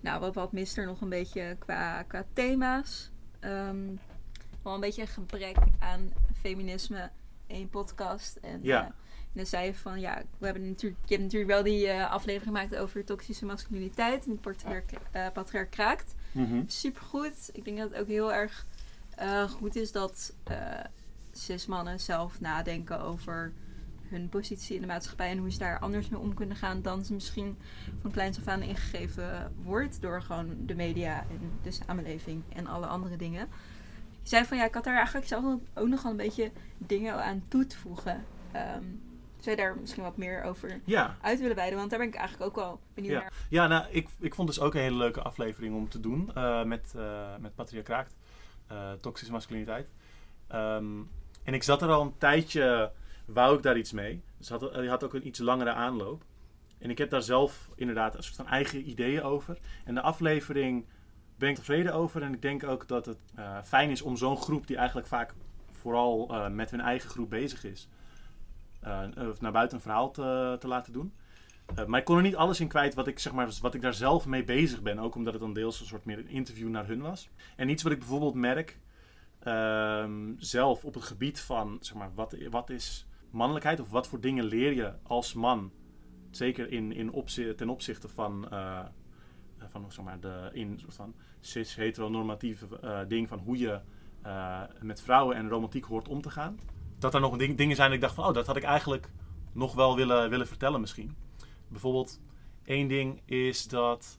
[0.00, 3.10] nou, wat, wat mist er nog een beetje qua, qua thema's?
[3.40, 3.86] Ehm,
[4.62, 7.10] wel een beetje een gebrek aan feminisme
[7.46, 8.36] in podcast.
[8.36, 8.80] En, Ja.
[8.80, 11.92] eh, en dan zei je van, ja, we hebben natuurlijk, je hebt natuurlijk wel die
[11.92, 14.26] aflevering gemaakt over toxische masculiniteit.
[14.26, 14.40] En
[15.12, 16.14] eh patriarch kraakt.
[16.38, 16.62] Mhm.
[16.66, 17.50] Supergoed.
[17.52, 18.66] Ik denk dat het ook heel erg
[19.16, 20.84] eh, goed is dat eh
[21.32, 23.52] cis-mannen zelf nadenken over
[24.02, 27.04] hun positie in de maatschappij en hoe ze daar anders mee om kunnen gaan dan
[27.04, 27.56] ze misschien
[28.00, 32.86] van kleins af aan ingegeven wordt door gewoon de media en de samenleving en alle
[32.86, 33.48] andere dingen.
[34.22, 37.42] Je zei van ja, ik had daar eigenlijk zelf ook nog een beetje dingen aan
[37.48, 38.24] toe te voegen.
[38.52, 38.84] Ehm,
[39.56, 41.78] daar misschien wat meer over Ja, uit willen wijden?
[41.78, 43.20] Want daar ben ik eigenlijk ook wel benieuwd Ja.
[43.20, 43.32] naar.
[43.48, 46.62] ja nou, ik, ik vond dus ook een hele leuke aflevering om te doen eh,
[46.64, 48.16] met, eh met Patria Kraakt.
[48.66, 49.88] eh, toxische masculiniteit.
[50.48, 50.86] Ehm,
[51.44, 52.92] en ik zat er al een tijdje,
[53.24, 54.22] wou ik daar iets mee.
[54.38, 56.22] Dus had, hij had ook een iets langere aanloop.
[56.78, 59.58] En ik heb daar zelf inderdaad een soort van eigen ideeën over.
[59.84, 60.84] En de aflevering
[61.36, 62.22] ben ik tevreden over.
[62.22, 63.18] En ik denk ook dat het
[63.64, 65.34] fijn is om zo'n groep die eigenlijk vaak
[65.72, 67.88] vooral met hun eigen groep bezig is,
[69.16, 71.12] of naar buiten een verhaal te, te laten doen.
[71.78, 73.82] Uh, maar ik kon er niet alles in kwijt wat ik, zeg maar, wat ik
[73.82, 74.98] daar zelf mee bezig ben.
[74.98, 77.28] Ook omdat het dan deels een soort meer een interview naar hun was.
[77.56, 78.78] En iets wat ik bijvoorbeeld merk
[79.38, 84.20] ehm, zelf op het gebied van zeg maar, wat, wat is mannelijkheid of wat voor
[84.20, 85.72] dingen leer je als man.
[86.30, 87.24] Zeker in, in
[87.56, 88.84] ten opzichte van, eh,
[89.68, 93.80] van zeg maar, de in soort van cis-heteronormatieve eh, ding van hoe je
[94.22, 96.58] eh, met vrouwen en romantiek hoort om te gaan.
[96.98, 99.10] Dat er nog ding, dingen zijn dat ik dacht van, oh, dat had ik eigenlijk
[99.52, 101.16] nog wel willen, willen vertellen misschien.
[101.68, 102.20] Bijvoorbeeld,
[102.64, 104.18] één ding is dat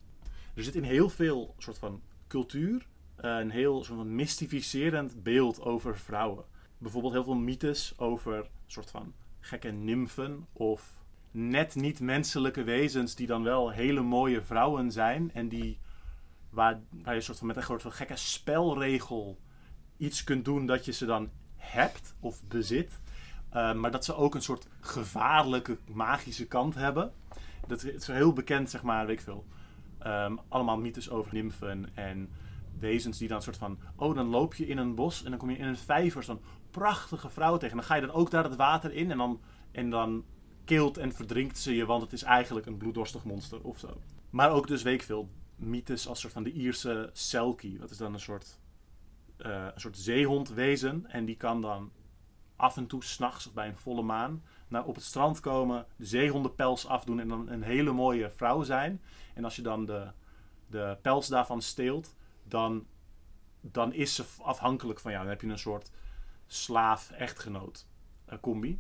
[0.56, 5.62] er zit in heel veel soort van cultuur eh, een heel soort van mystificerend beeld
[5.62, 6.46] over vrouwen.
[6.78, 13.28] Bijvoorbeeld heel veel mythes over soort van gekke nymfen of net niet menselijke wezens die
[13.28, 15.80] dan wel hele mooie vrouwen zijn en die
[16.50, 19.40] waar, waar je soort van met een soort van gekke spelregel
[19.98, 21.30] iets kunt doen dat je ze dan
[21.60, 23.00] hebt of bezit.
[23.54, 27.14] Uh, maar dat ze ook een soort gevaarlijke magische kant hebben.
[27.68, 29.46] Dat is heel bekend, zeg maar, weet ik veel.
[30.06, 32.30] Um, allemaal mythes over nymfen en
[32.80, 33.80] wezens die dan soort van...
[33.96, 36.42] Oh, dan loop je in een bos en dan kom je in een vijver zo'n
[36.72, 37.70] prachtige vrouw tegen.
[37.70, 39.42] En dan ga je dan ook daar het water in en dan,
[39.72, 40.26] en dan
[40.66, 44.02] keelt en verdrinkt ze je, want het is eigenlijk een bloeddorstig monster of zo.
[44.30, 47.78] maar ook dus weet ik veel mythes als soort van de Ierse selkie.
[47.78, 48.60] Dat is dan een soort,
[49.40, 51.06] eh, een soort zeehondwezen.
[51.08, 51.92] En die kan dan
[52.56, 56.06] af en toe s'nachts of bij een volle maan naar op het strand komen, de
[56.06, 59.02] zeehondenpels afdoen en dan een hele mooie vrouw zijn.
[59.34, 60.12] En als je dan de,
[60.68, 62.86] de pels daarvan steelt, dan,
[63.62, 65.24] dan is ze afhankelijk van jou.
[65.24, 65.92] Dan heb je een soort
[66.48, 67.88] slaaf-echtgenoot
[68.26, 68.80] eh, combi.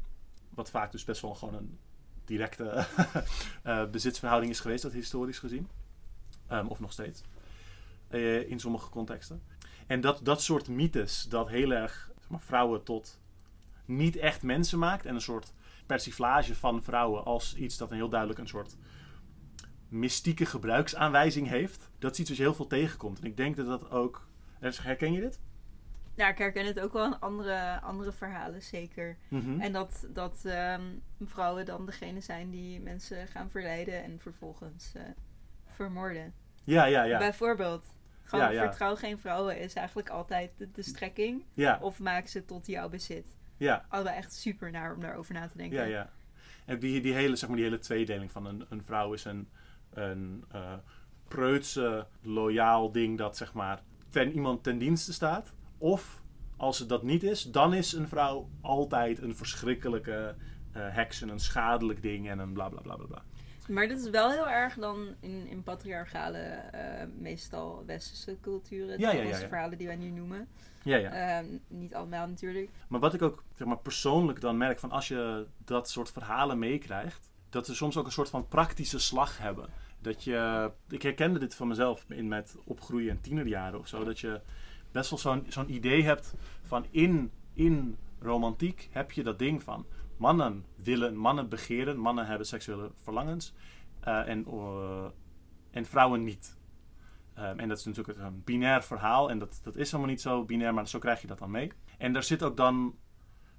[0.49, 1.79] Wat vaak dus best wel gewoon een
[2.25, 2.85] directe
[3.65, 5.69] uh, bezitsverhouding is geweest, dat historisch gezien.
[6.47, 7.23] Ehm, of nog steeds.
[8.07, 9.41] Eh, in sommige contexten.
[9.89, 13.19] En dat, dat soort mythes, dat heel erg zeg maar, vrouwen tot
[13.85, 15.05] niet echt mensen maakt.
[15.05, 15.53] En een soort
[15.85, 18.77] persiflage van vrouwen als iets dat een heel duidelijk een soort
[19.87, 21.89] mystieke gebruiksaanwijzing heeft.
[21.99, 23.19] Dat is iets wat je heel veel tegenkomt.
[23.19, 24.27] En ik denk dat dat ook...
[24.59, 25.39] Herken je dit?
[26.15, 29.17] Ja, ik herken het ook wel in andere, andere verhalen, zeker.
[29.27, 29.59] Mhm.
[29.59, 30.83] En dat, dat ehm,
[31.25, 35.01] vrouwen dan degene zijn die mensen gaan verleiden en vervolgens eh,
[35.65, 36.33] vermoorden.
[36.63, 37.17] Ja, ja, ja.
[37.17, 37.85] Bijvoorbeeld.
[38.29, 38.61] Gewoon Ja, ja.
[38.67, 41.45] vertrouw geen vrouwen is eigenlijk altijd de, de strekking.
[41.53, 43.25] Ja, Of maak ze tot jouw bezit.
[43.57, 45.77] ja, Allebei echt super naar om daarover na te denken.
[45.77, 46.09] ja, ja.
[46.65, 49.49] En die, die, hele, zeg maar, die hele tweedeling van een, een vrouw is een,
[49.93, 50.73] een eh,
[51.27, 55.53] preutse, loyaal ding dat zeg maar ten iemand ten dienste staat.
[55.77, 56.21] Of
[56.57, 60.35] als het dat niet is, dan is een vrouw altijd een verschrikkelijke
[60.71, 63.05] eh, heks en een schadelijk ding en een bla bla bla bla.
[63.05, 63.23] bla.
[63.69, 68.99] Maar dit is wel heel erg dan in, in patriarchale, eh, meestal westerse culturen.
[68.99, 69.35] Ja, ja.
[69.35, 70.47] verhalen die wij nu noemen.
[70.83, 71.11] Ja, ja.
[71.11, 72.69] Ehm, niet allemaal natuurlijk.
[72.87, 76.59] Maar wat ik ook zeg maar, persoonlijk dan merk van als je dat soort verhalen
[76.59, 79.69] meekrijgt, dat ze soms ook een soort van praktische slag hebben.
[80.01, 84.19] Dat je, ik herkende dit van mezelf in met opgroeien en tienerjaren of zo, dat
[84.19, 84.41] je
[84.91, 89.85] best wel zo'n zo'n idee hebt van in, in romantiek heb je dat ding van
[90.19, 93.53] mannen willen, mannen begeren, mannen hebben seksuele verlangens
[93.99, 95.05] eh, en, eh,
[95.71, 96.57] en vrouwen niet.
[97.33, 99.29] Ehm, en dat is natuurlijk een binair verhaal.
[99.29, 101.71] En dat, dat is helemaal niet zo binair, maar zo krijg je dat dan mee.
[101.97, 102.95] En daar zit ook dan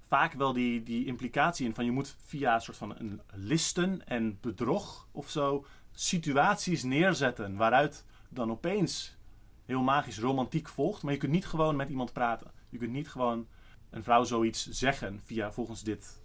[0.07, 4.07] vaak wel die, die implicatie in van je moet via een soort van een listen
[4.07, 9.17] en bedrog of zo situaties neerzetten waaruit dan opeens
[9.65, 11.03] heel magisch romantiek volgt.
[11.03, 12.51] Maar je kunt niet gewoon met iemand praten.
[12.69, 13.47] Je kunt niet gewoon
[13.91, 16.20] een vrouw zoiets zeggen via volgens dit,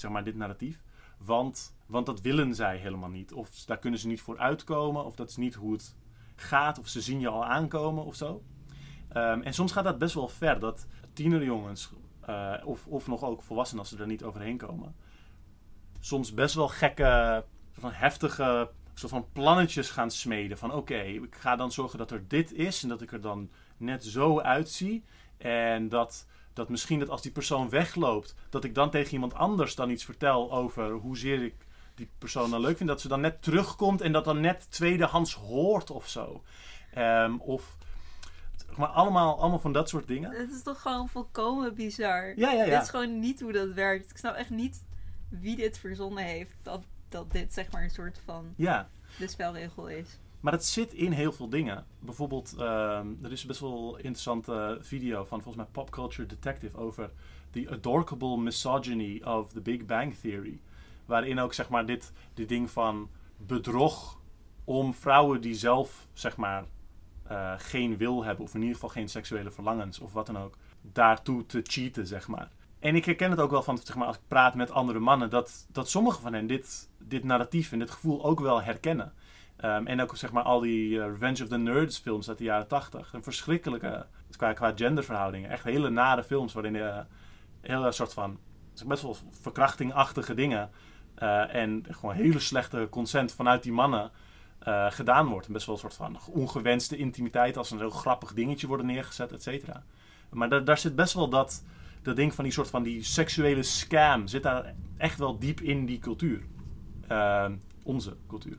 [0.00, 0.82] zeg maar, dit narratief.
[1.18, 3.32] Want, want dat willen zij helemaal niet.
[3.32, 5.04] Of daar kunnen ze niet voor uitkomen.
[5.04, 5.96] Of dat is niet hoe het
[6.36, 6.78] gaat.
[6.78, 8.42] Of ze zien je al aankomen of zo.
[9.08, 10.58] Ehm, en soms gaat dat best wel ver.
[10.58, 14.94] Dat tienerjongens, eh, of, of nog ook volwassenen als ze er niet overheen komen.
[16.00, 20.58] Soms best wel gekke, van heftige soort van plannetjes gaan smeden.
[20.58, 22.82] Van oké, ik ga dan zorgen dat er dit is.
[22.82, 25.04] En dat ik er dan net zo uitzie.
[25.36, 26.26] En dat,
[26.58, 30.04] dat misschien dat als die persoon wegloopt, dat ik dan tegen iemand anders dan iets
[30.04, 31.54] vertel over hoezeer ik
[31.94, 32.88] die persoon dan leuk vind.
[32.88, 36.42] Dat ze dan net terugkomt en dat dan net tweedehands hoort of zo.
[36.92, 37.76] Ehm, of
[38.76, 40.30] maar allemaal, allemaal van dat soort dingen.
[40.30, 42.32] Het is toch gewoon volkomen bizar.
[42.36, 42.70] Ja, ja, ja.
[42.74, 44.10] Dit is gewoon niet hoe dat werkt.
[44.10, 44.84] Ik snap echt niet
[45.28, 46.52] wie dit verzonnen heeft.
[46.62, 50.18] Dat, dat dit zeg maar een soort van Ja, de spelregel is.
[50.40, 51.86] Maar het zit in heel veel dingen.
[51.98, 57.10] Bijvoorbeeld, ehm, er is best wel interessante video van volgens mij Pop Culture Detective over
[57.50, 60.60] the adorkable misogyny of the Big Bang Theory.
[61.06, 64.20] Waarin ook zeg maar dit, dit ding van bedrog
[64.64, 66.64] om vrouwen die zelf zeg maar
[67.22, 70.56] eh, geen wil hebben, of in ieder geval geen seksuele verlangens of wat dan ook,
[70.82, 72.50] daartoe te cheaten, zeg maar.
[72.78, 75.30] En ik herken het ook wel van, zeg maar, als ik praat met andere mannen,
[75.30, 79.12] dat, dat sommige van hen dit, dit narratief en dit gevoel ook wel herkennen.
[79.58, 82.44] Ehm, en ook zeg maar al die eh, Revenge of the Nerds films uit de
[82.44, 83.12] jaren tachtig.
[83.12, 87.04] Een verschrikkelijke, qua, qua genderverhoudingen, echt hele nare films waarin je
[87.60, 88.38] heel een soort van,
[88.86, 90.70] best wel verkrachtingachtige dingen
[91.14, 94.10] eh, en gewoon hele slechte consent vanuit die mannen
[94.58, 95.48] eh, gedaan wordt.
[95.48, 99.42] Best wel een soort van ongewenste intimiteit als een heel grappig dingetje worden neergezet, et
[99.42, 99.84] cetera.
[100.30, 101.64] Maar daar, daar zit best wel dat,
[102.02, 105.86] dat ding van die soort van die seksuele scam zit daar echt wel diep in
[105.86, 106.42] die cultuur.
[107.06, 108.58] Ehm, onze cultuur,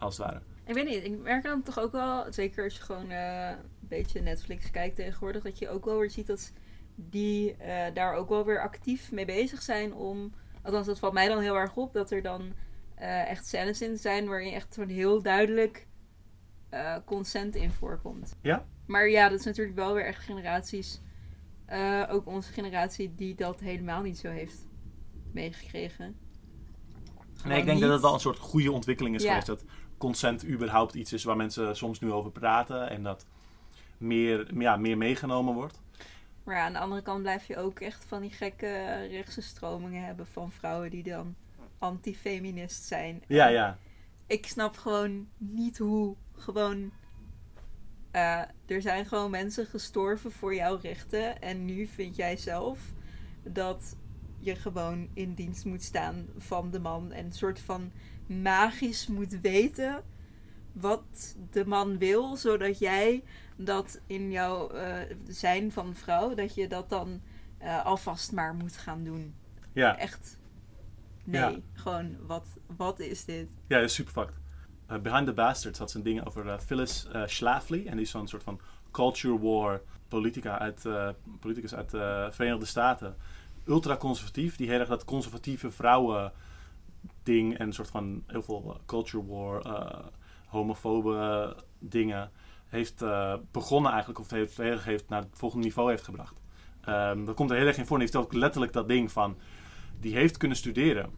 [0.00, 0.40] als het ware.
[0.64, 3.88] Ik weet niet, ik merk dan toch ook wel, zeker als je gewoon eh, een
[3.88, 6.52] beetje Netflix kijkt tegenwoordig, dat je ook wel weer ziet dat
[6.94, 10.32] die eh, daar ook wel weer actief mee bezig zijn om,
[10.62, 12.52] althans dat valt mij dan heel erg op, dat er dan
[12.94, 15.88] eh, echt scènes in zijn waarin echt zo'n heel duidelijk
[17.04, 18.36] consent in voorkomt.
[18.42, 18.66] Ja?
[18.86, 21.00] Maar ja, dat is natuurlijk wel weer echt generaties,
[22.08, 24.66] ook onze generatie, die dat helemaal niet zo heeft
[25.32, 26.16] meegekregen.
[27.44, 27.80] Nee, ik denk niet.
[27.80, 29.28] dat het wel een soort goede ontwikkeling is Ja.
[29.28, 29.46] geweest.
[29.46, 29.64] Dat
[30.00, 32.90] consent überhaupt iets is waar mensen soms nu over praten.
[32.90, 33.26] En dat
[33.98, 35.80] meer, ja, meer meegenomen wordt.
[36.44, 40.04] Maar ja, aan de andere kant blijf je ook echt van die gekke rechtse stromingen
[40.04, 41.34] hebben van vrouwen die dan
[41.78, 43.22] antifeminist zijn.
[43.26, 43.78] Ja, En- ja.
[44.26, 46.90] ik snap gewoon niet hoe gewoon.
[48.10, 51.40] eh, er zijn gewoon mensen gestorven voor jouw rechten.
[51.40, 52.78] En nu vind jij zelf
[53.42, 53.96] dat
[54.38, 57.12] je gewoon in dienst moet staan van de man.
[57.12, 57.92] En een soort van
[58.30, 60.02] magisch moet weten
[60.72, 62.36] wat de man wil.
[62.36, 63.24] Zodat jij
[63.56, 67.20] dat in jouw eh, zijn van vrouw, dat je dat dan
[67.58, 69.34] eh, alvast maar moet gaan doen.
[69.72, 70.38] Ja, Echt.
[71.24, 71.56] Nee, Ja.
[71.72, 73.48] gewoon wat, wat is dit?
[73.66, 74.34] ja dat is super fucked.
[74.86, 77.86] Eh, Behind the Bastards had ze een ding over Phyllis Schlafly.
[77.86, 80.82] En die is zo'n soort van culture war politica uit,
[81.40, 83.16] politicus uit de Verenigde Staten.
[83.66, 84.56] Ultra-conservatief.
[84.56, 86.32] Die heel erg dat conservatieve vrouwen
[87.32, 90.06] ding en een soort van heel veel eh, culture war, eh,
[90.46, 92.30] homofobe dingen
[92.68, 96.40] heeft eh, begonnen eigenlijk, of heeft, heeft naar het volgende niveau heeft gebracht.
[96.80, 97.96] Ehm, dat komt er heel erg in voor.
[97.96, 99.36] En heeft ook letterlijk dat ding van,
[100.00, 101.10] die heeft kunnen studeren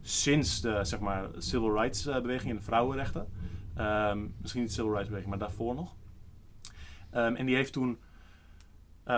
[0.00, 3.28] sinds de zeg maar, civil rights beweging en de vrouwenrechten.
[3.74, 5.94] Ehm, misschien niet de civil rights beweging, maar daarvoor nog.
[7.10, 7.98] Ehm, en die heeft toen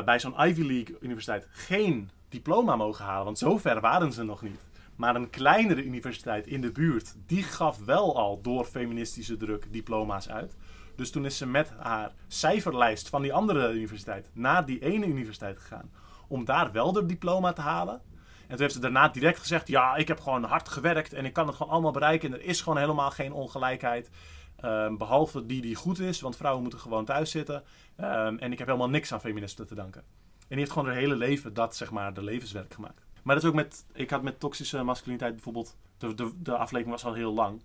[0.05, 4.43] bij zo'n Ivy League universiteit geen diploma mogen halen, want zo ver waren ze nog
[4.43, 4.70] niet.
[5.01, 10.29] Maar een kleinere universiteit in de buurt, die gaf wel al door feministische druk diploma's
[10.29, 10.57] uit.
[10.97, 15.59] Dus toen is ze met haar cijferlijst van die andere universiteit naar die ene universiteit
[15.59, 15.91] gegaan.
[16.29, 17.95] Om daar wel de diploma te halen.
[17.95, 21.33] En toen heeft ze daarna direct gezegd: Ja, ik heb gewoon hard gewerkt en ik
[21.33, 22.33] kan het gewoon allemaal bereiken.
[22.33, 24.11] En er is gewoon helemaal geen ongelijkheid.
[24.57, 27.63] Ehm, behalve die die goed is, want vrouwen moeten gewoon thuis zitten.
[27.97, 30.01] Ehm, en ik heb helemaal niks aan feministen te danken.
[30.01, 33.10] En die heeft gewoon haar hele leven dat, zeg maar, de levenswerk gemaakt.
[33.23, 36.91] Maar dat is ook met, ik had met toxische masculiniteit bijvoorbeeld, de, de, de aflevering
[36.91, 37.63] was al heel lang.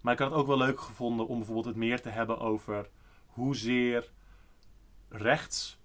[0.00, 2.88] Maar ik had het ook wel leuk gevonden om bijvoorbeeld het meer te hebben over
[3.26, 4.10] hoezeer
[5.08, 5.78] rechts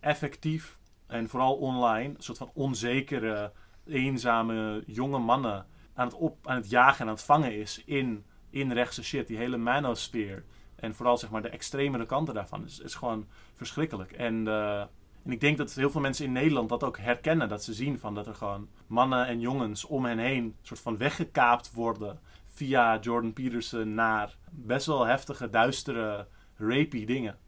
[0.00, 3.52] effectief en vooral online een soort van onzekere,
[3.86, 8.24] eenzame jonge mannen aan het, op, aan het jagen en aan het vangen is in,
[8.50, 9.26] in rechtse shit.
[9.26, 10.44] Die hele manosfeer.
[10.76, 14.12] En vooral zeg maar de extremere kanten daarvan is, is gewoon verschrikkelijk.
[14.12, 14.84] En, eh,
[15.28, 17.48] en ik denk dat heel veel mensen in Nederland dat ook herkennen.
[17.48, 20.96] Dat ze zien van dat er gewoon mannen en jongens om hen heen soort van
[20.96, 27.38] weggekaapt worden via Jordan Peterson naar best wel heftige, duistere, rapey dingen.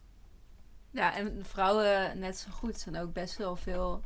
[0.91, 2.79] Ja, en vrouwen net zo goed.
[2.79, 4.03] Zijn ook best wel veel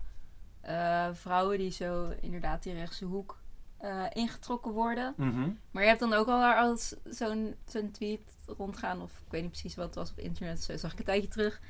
[0.61, 3.39] eh, vrouwen die zo inderdaad die rechtse hoek
[3.77, 5.15] eh, ingetrokken worden.
[5.17, 5.51] Mhm.
[5.71, 9.51] Maar je hebt dan ook al als zo'n zo'n tweet rondgaan, of ik weet niet
[9.51, 11.61] precies wat het was op internet, zo zag ik een tijdje terug,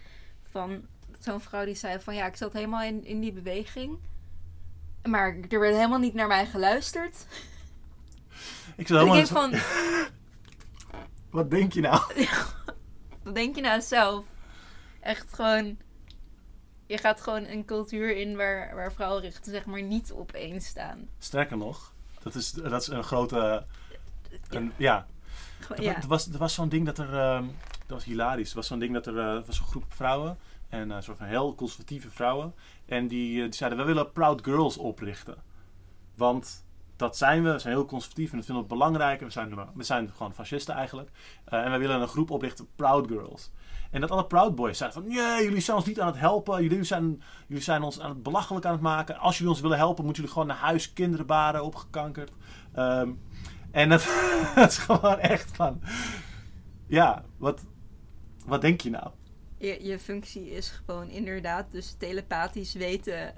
[0.42, 0.86] van
[1.20, 3.98] zo'n vrouw die zei van ja, ik zat helemaal in, in die beweging.
[5.02, 7.16] Maar er werd helemaal niet naar mij geluisterd.
[8.76, 9.52] Ik ik helemaal denk van,
[11.30, 12.00] Wat denk je nou?
[13.22, 14.24] wat denk je nou zelf?
[15.00, 15.76] Echt gewoon,
[16.86, 21.08] je gaat gewoon een cultuur in waar, waar vrouwenrechten zeg maar niet op één staan.
[21.18, 23.66] Sterker nog, dat is, dat is een grote.
[24.48, 25.06] Een, ja,
[25.70, 25.96] Er, ja.
[25.96, 27.14] er was, er was zo'n ding dat er.
[27.18, 27.44] ehm,
[27.86, 28.50] dat was hilarisch.
[28.50, 29.18] Er was zo'n ding dat er.
[29.18, 30.38] eh, er was een groep vrouwen.
[30.68, 32.54] En een soort van heel conservatieve vrouwen.
[32.86, 35.36] En die, eh, die zeiden: We willen Proud Girls oprichten.
[36.14, 36.64] Want
[36.96, 37.52] dat zijn we.
[37.52, 39.20] We zijn heel conservatief en dat vinden we belangrijk.
[39.20, 41.10] En we zijn, we zijn gewoon fascisten eigenlijk.
[41.44, 43.50] Eh, en we willen een groep oprichten, Proud Girls.
[43.90, 45.12] En dat alle Proud Boys zeiden van...
[45.12, 46.62] Nee, jullie zijn ons niet aan het helpen.
[46.62, 49.18] Jullie zijn, jullie zijn ons aan het belachelijk aan het maken.
[49.18, 52.32] Als jullie ons willen helpen, moeten jullie gewoon naar huis kinderen baren, opgekankerd.
[52.72, 53.10] Ehm,
[53.70, 54.08] en dat,
[54.54, 55.80] dat is gewoon echt van...
[56.86, 57.64] Ja, wat,
[58.46, 59.10] wat denk je nou?
[59.56, 63.34] Je, je functie is gewoon inderdaad dus telepathisch weten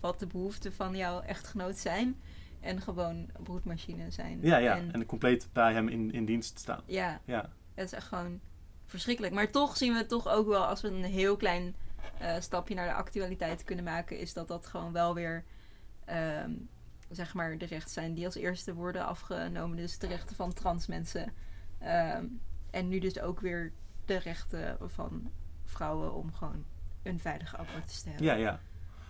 [0.00, 2.20] wat de behoeften van jouw echtgenoot zijn.
[2.60, 4.38] En gewoon broedmachine zijn.
[4.42, 4.76] Ja, ja.
[4.76, 6.82] En, En compleet bij hem in, in dienst staan.
[6.86, 8.40] ja, Ja, het is echt gewoon
[8.86, 9.34] verschrikkelijk.
[9.34, 11.74] Maar toch zien we het toch ook wel als we een heel klein
[12.18, 14.18] eh, stapje naar de actualiteit kunnen maken.
[14.18, 15.44] Is dat dat gewoon wel weer
[16.04, 16.50] ehm,
[17.10, 19.76] zeg maar de rechten zijn die als eerste worden afgenomen.
[19.76, 21.32] Dus de rechten van trans mensen.
[21.78, 22.24] Ehm,
[22.70, 23.72] en nu dus ook weer
[24.04, 25.30] de rechten van
[25.70, 26.64] vrouwen om gewoon
[27.02, 28.26] een veilige abortus te hebben.
[28.26, 28.60] ja, ja.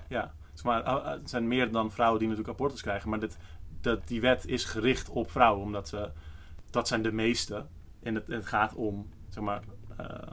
[0.09, 0.35] ja.
[0.62, 3.11] Maar, uh, uh, het zijn meer dan vrouwen die natuurlijk abortus krijgen.
[3.11, 3.38] Maar dit,
[3.81, 5.64] dat, die wet is gericht op vrouwen.
[5.64, 6.11] Omdat ze...
[6.70, 7.66] Dat zijn de meeste.
[8.03, 9.62] En het, het gaat om, zeg maar...
[9.96, 10.31] eh,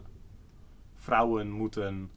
[0.95, 2.11] vrouwen moeten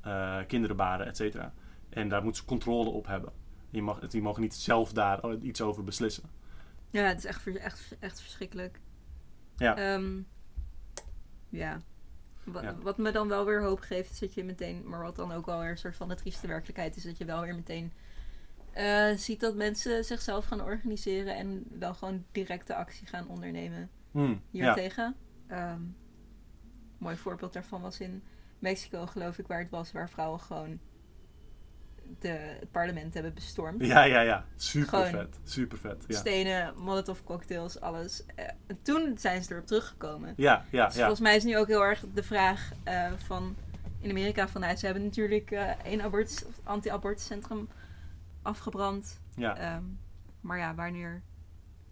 [0.00, 1.52] eh, kinderen baren, et cetera.
[1.88, 3.32] En daar moeten ze controle op hebben.
[3.70, 6.24] Je mag, die mogen niet zelf daar iets over beslissen.
[6.90, 8.80] Ja, het is echt, echt, echt verschrikkelijk.
[9.56, 9.76] Ja.
[9.76, 10.20] Ehm,
[11.48, 11.80] ja.
[12.44, 12.74] Wat, Ja.
[12.82, 15.46] wat me dan wel weer hoop geeft, is dat je meteen, maar wat dan ook
[15.46, 17.92] wel weer een soort van de trieste werkelijkheid is, dat je wel weer meteen
[18.72, 24.42] eh, ziet dat mensen zichzelf gaan organiseren en wel gewoon directe actie gaan ondernemen Hmm,
[24.50, 24.64] ja.
[24.74, 25.16] hiertegen.
[25.46, 25.80] Ehm
[26.98, 28.22] mooi voorbeeld daarvan was in
[28.58, 30.78] Mexico, geloof ik, waar het was, waar vrouwen gewoon
[32.18, 33.84] de, het parlement hebben bestormd.
[33.86, 34.44] Ja, ja, ja.
[34.56, 35.40] Super Gewoon vet.
[35.44, 36.04] Super vet.
[36.06, 38.24] Ja, Stenen, molotov cocktails, alles.
[38.34, 40.34] Eh, en toen zijn ze erop teruggekomen.
[40.36, 40.84] ja, ja.
[40.86, 41.00] Dus ja.
[41.00, 43.56] volgens mij is nu ook heel erg de vraag eh, van
[44.00, 47.68] in Amerika van nou, ze hebben natuurlijk eh één abortus, anti-abortuscentrum
[48.42, 49.20] afgebrand.
[49.36, 49.56] ja.
[49.56, 49.82] Ehm,
[50.40, 51.22] maar ja, wanneer?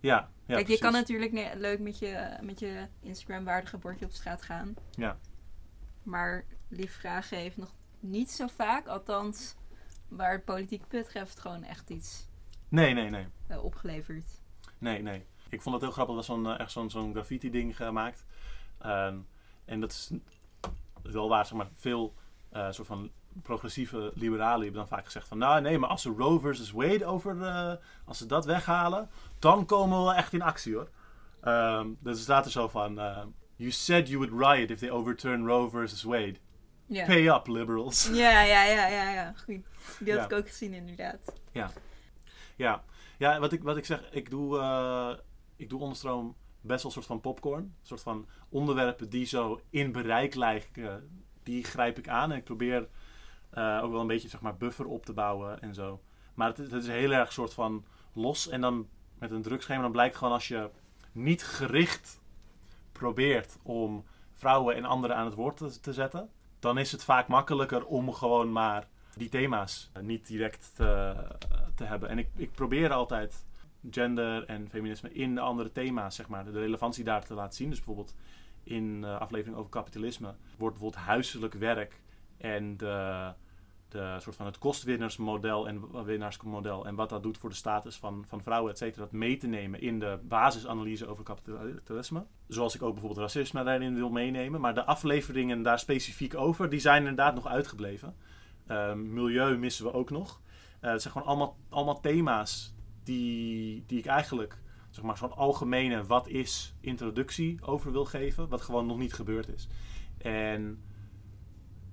[0.01, 4.13] ja, ja, Kijk, je kan natuurlijk ne- leuk met je, met je Instagram-waardige bordje op
[4.13, 4.75] straat gaan.
[4.91, 5.17] Ja.
[6.03, 9.55] Maar lief vragen heeft nog niet zo vaak, althans
[10.17, 12.31] waar het politiek betreft, gewoon echt iets
[12.73, 13.27] Nee, nee, nee.
[13.47, 14.25] eh, opgeleverd.
[14.79, 15.25] Nee, nee.
[15.49, 16.15] Ik vond het heel grappig.
[16.15, 18.25] Er was zo'n, eh, echt zo'n, zo'n graffiti-ding gemaakt.
[18.79, 19.19] Ehm,
[19.65, 20.11] en dat is
[21.03, 22.15] wel waar, zeg maar, veel
[22.51, 23.11] eh, soort van
[23.43, 25.39] progressieve liberalen hebben dan vaak gezegd van...
[25.39, 27.47] Nou, nee, maar als ze Roe versus Wade over...
[28.05, 30.89] als ze dat weghalen, dan komen we wel echt in actie, hoor.
[31.41, 32.95] Ehm dus er staat er zo van...
[33.57, 36.37] you said you would riot if they overturn Roe versus Wade.
[36.93, 37.07] Ja.
[37.07, 38.09] Pay up, liberals.
[38.13, 39.33] Ja, ja, ja, ja, ja.
[39.37, 39.47] Goed.
[39.99, 40.25] Die had Ja.
[40.25, 41.35] ik ook gezien, inderdaad.
[41.53, 41.71] Ja,
[43.19, 45.13] ja wat, ik, wat ik zeg, ik doe, eh,
[45.57, 47.63] ik doe onderstroom best wel een soort van popcorn.
[47.63, 52.31] Een soort van onderwerpen die zo in bereik lijken, die grijp ik aan.
[52.31, 52.89] En ik probeer
[53.51, 56.01] eh, ook wel een beetje zeg maar, buffer op te bouwen en zo.
[56.35, 58.49] Maar het, het is heel erg soort van los.
[58.49, 60.71] En dan met een drugschema, dan blijkt gewoon als je
[61.13, 62.21] niet gericht
[62.93, 66.31] probeert om vrouwen en anderen aan het woord te, te zetten,
[66.63, 71.15] dan is het vaak makkelijker om gewoon maar die thema's eh, niet direct te,
[71.75, 72.09] te hebben.
[72.09, 73.47] En ik, ik probeer altijd
[73.91, 77.69] gender en feminisme in de andere thema's, zeg maar, de relevantie daar te laten zien.
[77.69, 78.15] Dus bijvoorbeeld
[78.63, 82.01] in de aflevering over kapitalisme wordt bijvoorbeeld huiselijk werk
[82.37, 83.33] en de,
[83.93, 88.25] de soort van het kostwinnersmodel en winnaarsmodel en wat dat doet voor de status van,
[88.27, 92.27] van vrouwen, et cetera, dat mee te nemen in de basisanalyse over kapitalisme.
[92.49, 94.61] Zoals ik ook bijvoorbeeld racisme daarin wil meenemen.
[94.61, 98.17] Maar de afleveringen daar specifiek over, die zijn inderdaad nog uitgebleven.
[98.67, 100.41] Ehm, milieu missen we ook nog.
[100.81, 102.75] Eh, het zijn gewoon allemaal, allemaal thema's
[103.05, 104.59] die, die ik eigenlijk,
[104.91, 109.49] zeg maar, zo'n algemene wat is introductie over wil geven, wat gewoon nog niet gebeurd
[109.49, 109.69] is.
[110.19, 110.83] En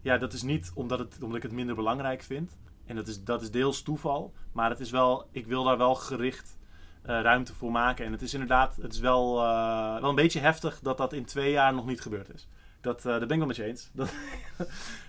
[0.02, 2.58] ja, dat is niet omdat, het, omdat ik het minder belangrijk vind.
[2.86, 5.96] En dat is, dat is deels toeval, maar het is wel, ik wil daar wel
[5.96, 6.58] gericht
[7.02, 8.06] eh, ruimte voor maken.
[8.06, 11.26] En het is inderdaad, het is wel, eh, wel een beetje heftig dat dat in
[11.26, 12.48] twee jaar nog niet gebeurd is.
[12.82, 13.90] Dat, eh daar ben ik wel met je eens.
[13.94, 14.14] Dat,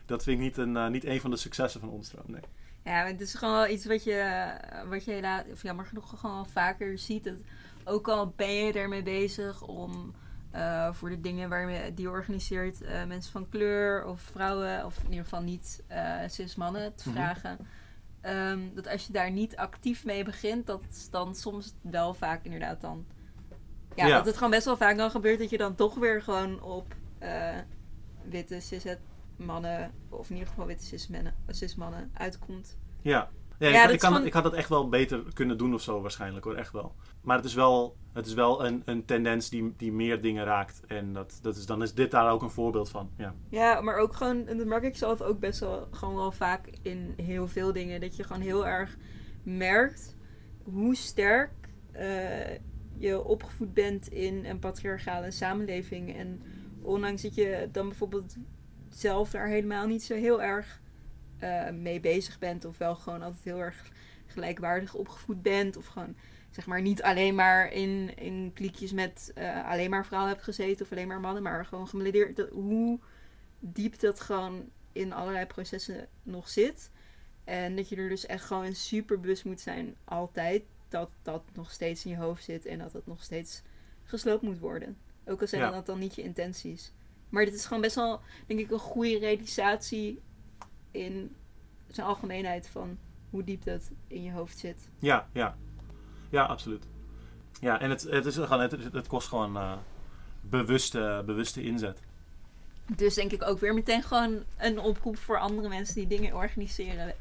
[0.06, 2.24] dat vind ik niet een, niet een van de successen van Onstroom.
[2.26, 2.42] Nee.
[2.84, 4.50] Ja, het is gewoon wel iets wat je,
[4.88, 7.24] wat je helaas, of jammer genoeg gewoon vaker ziet.
[7.24, 7.34] Dat
[7.84, 10.14] ook al ben je ermee bezig om
[10.50, 14.98] eh, voor de dingen waarmee die je organiseert eh, mensen van kleur of vrouwen, of
[14.98, 17.16] in ieder geval niet eh cis mannen te Mhm.
[17.18, 17.58] vragen.
[18.20, 22.80] ehm, dat als je daar niet actief mee begint, dat dan soms wel vaak inderdaad
[22.80, 23.06] dan.
[23.94, 24.16] Ja, Ja.
[24.16, 26.94] dat het gewoon best wel vaak dan gebeurt dat je dan toch weer gewoon op
[28.22, 28.84] witte cis
[29.36, 32.76] mannen, of in ieder geval witte cis mannen, cis mannen uitkomt.
[33.02, 33.28] Ja,
[33.60, 35.74] ja, Ja, ik, had- dat ik, kan, ik had het echt wel beter kunnen doen
[35.74, 36.94] of zo waarschijnlijk hoor, echt wel.
[37.22, 40.80] Maar het is wel, het is wel een, een tendens die, die meer dingen raakt.
[40.86, 43.10] En dat, dat is, dan is dit daar ook een voorbeeld van.
[43.16, 46.32] Ja, Ja, maar ook gewoon, en dat merk ik zelf ook best wel gewoon wel
[46.32, 48.00] vaak in heel veel dingen.
[48.00, 48.96] Dat je gewoon heel erg
[49.42, 50.16] merkt
[50.62, 51.50] hoe sterk
[51.92, 52.58] eh,
[52.98, 56.16] je opgevoed bent in een patriarchale samenleving.
[56.16, 56.42] En
[56.82, 58.36] ondanks dat je dan bijvoorbeeld
[58.88, 60.79] zelf daar helemaal niet zo heel erg
[61.40, 62.64] eh, mee bezig bent.
[62.64, 63.90] Of wel gewoon altijd heel erg
[64.26, 65.76] gelijkwaardig opgevoed bent.
[65.76, 66.16] Of gewoon
[66.50, 70.84] zeg maar niet alleen maar in, in kliekjes met eh, alleen maar vrouwen hebt gezeten
[70.84, 72.36] of alleen maar mannen, maar gewoon gemeledeerd.
[72.36, 72.98] dat- Hoe
[73.60, 76.90] diep dat gewoon in allerlei processen nog zit.
[77.44, 81.70] En dat je er dus echt gewoon super bewust moet zijn, altijd, dat dat nog
[81.70, 83.62] steeds in je hoofd zit en dat het nog steeds
[84.04, 84.96] gesloopt moet worden.
[85.24, 85.70] Ook al zijn Ja.
[85.70, 86.92] dat dan niet je intenties.
[87.28, 90.20] Maar dit is gewoon best wel, denk ik, een goede realisatie
[90.90, 91.36] in
[91.88, 92.98] zijn algemeenheid van
[93.30, 94.88] hoe diep dat in je hoofd zit.
[94.98, 95.56] ja, ja.
[96.30, 96.84] Ja, absoluut.
[97.60, 99.72] Ja, en het, het, is gewoon, het, het kost gewoon eh,
[100.40, 102.02] bewuste, bewuste inzet.
[102.96, 107.14] Dus denk ik ook weer meteen gewoon een oproep voor andere mensen die dingen organiseren.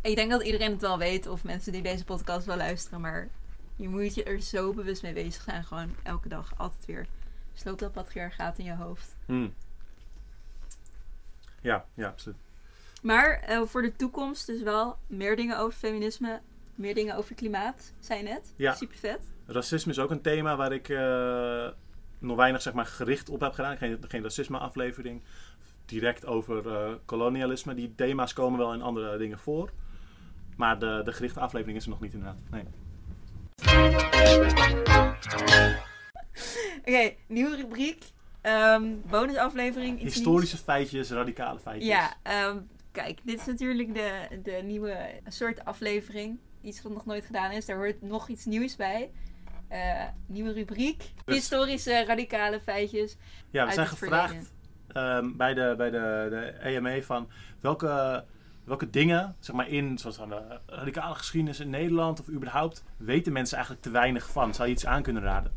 [0.00, 3.28] Ik denk dat iedereen het wel weet, of mensen die deze podcast wel luisteren, maar
[3.76, 5.64] je moet je er zo bewust mee bezig zijn.
[5.64, 7.06] Gewoon elke dag, altijd weer.
[7.54, 9.16] Sloop dat patriarchaat in je hoofd.
[9.26, 9.54] Hmm.
[11.60, 12.36] Ja, ja, absoluut.
[13.04, 16.40] Maar eh, voor de toekomst dus wel meer dingen over feminisme,
[16.74, 18.54] meer dingen over klimaat, zei je net.
[18.56, 18.74] Ja.
[18.74, 19.32] Super vet.
[19.46, 21.68] Racisme is ook een thema waar ik eh,
[22.18, 23.76] nog weinig zeg maar, gericht op heb gedaan.
[23.76, 25.22] Geen, geen racisme-aflevering.
[25.84, 27.74] Direct over eh, kolonialisme.
[27.74, 29.70] Die thema's komen wel in andere dingen voor.
[30.56, 32.38] Maar de, de gerichte aflevering is er nog niet inderdaad.
[32.50, 32.64] Nee.
[36.84, 38.04] Oké, nieuwe rubriek.
[38.40, 39.98] Ehm bonusaflevering.
[39.98, 40.14] nieuws.
[40.14, 41.88] Historische feitjes, radicale feitjes.
[41.88, 42.58] Ja, ehm,
[42.94, 46.38] kijk, dit is natuurlijk de, de nieuwe soort aflevering.
[46.62, 47.66] Iets wat nog nooit gedaan is.
[47.66, 49.10] Daar hoort nog iets nieuws bij.
[49.68, 51.12] Eh, nieuwe rubriek.
[51.24, 53.16] Dus- Historische radicale feitjes.
[53.50, 54.52] Ja, we zijn gevraagd
[54.88, 57.28] ehm, bij, de, bij de, de EME van
[57.60, 58.24] welke,
[58.64, 63.32] welke dingen, zeg maar in zoals van de radicale geschiedenis in Nederland of überhaupt, weten
[63.32, 64.54] mensen eigenlijk te weinig van?
[64.54, 65.52] Zou je iets aan kunnen raden?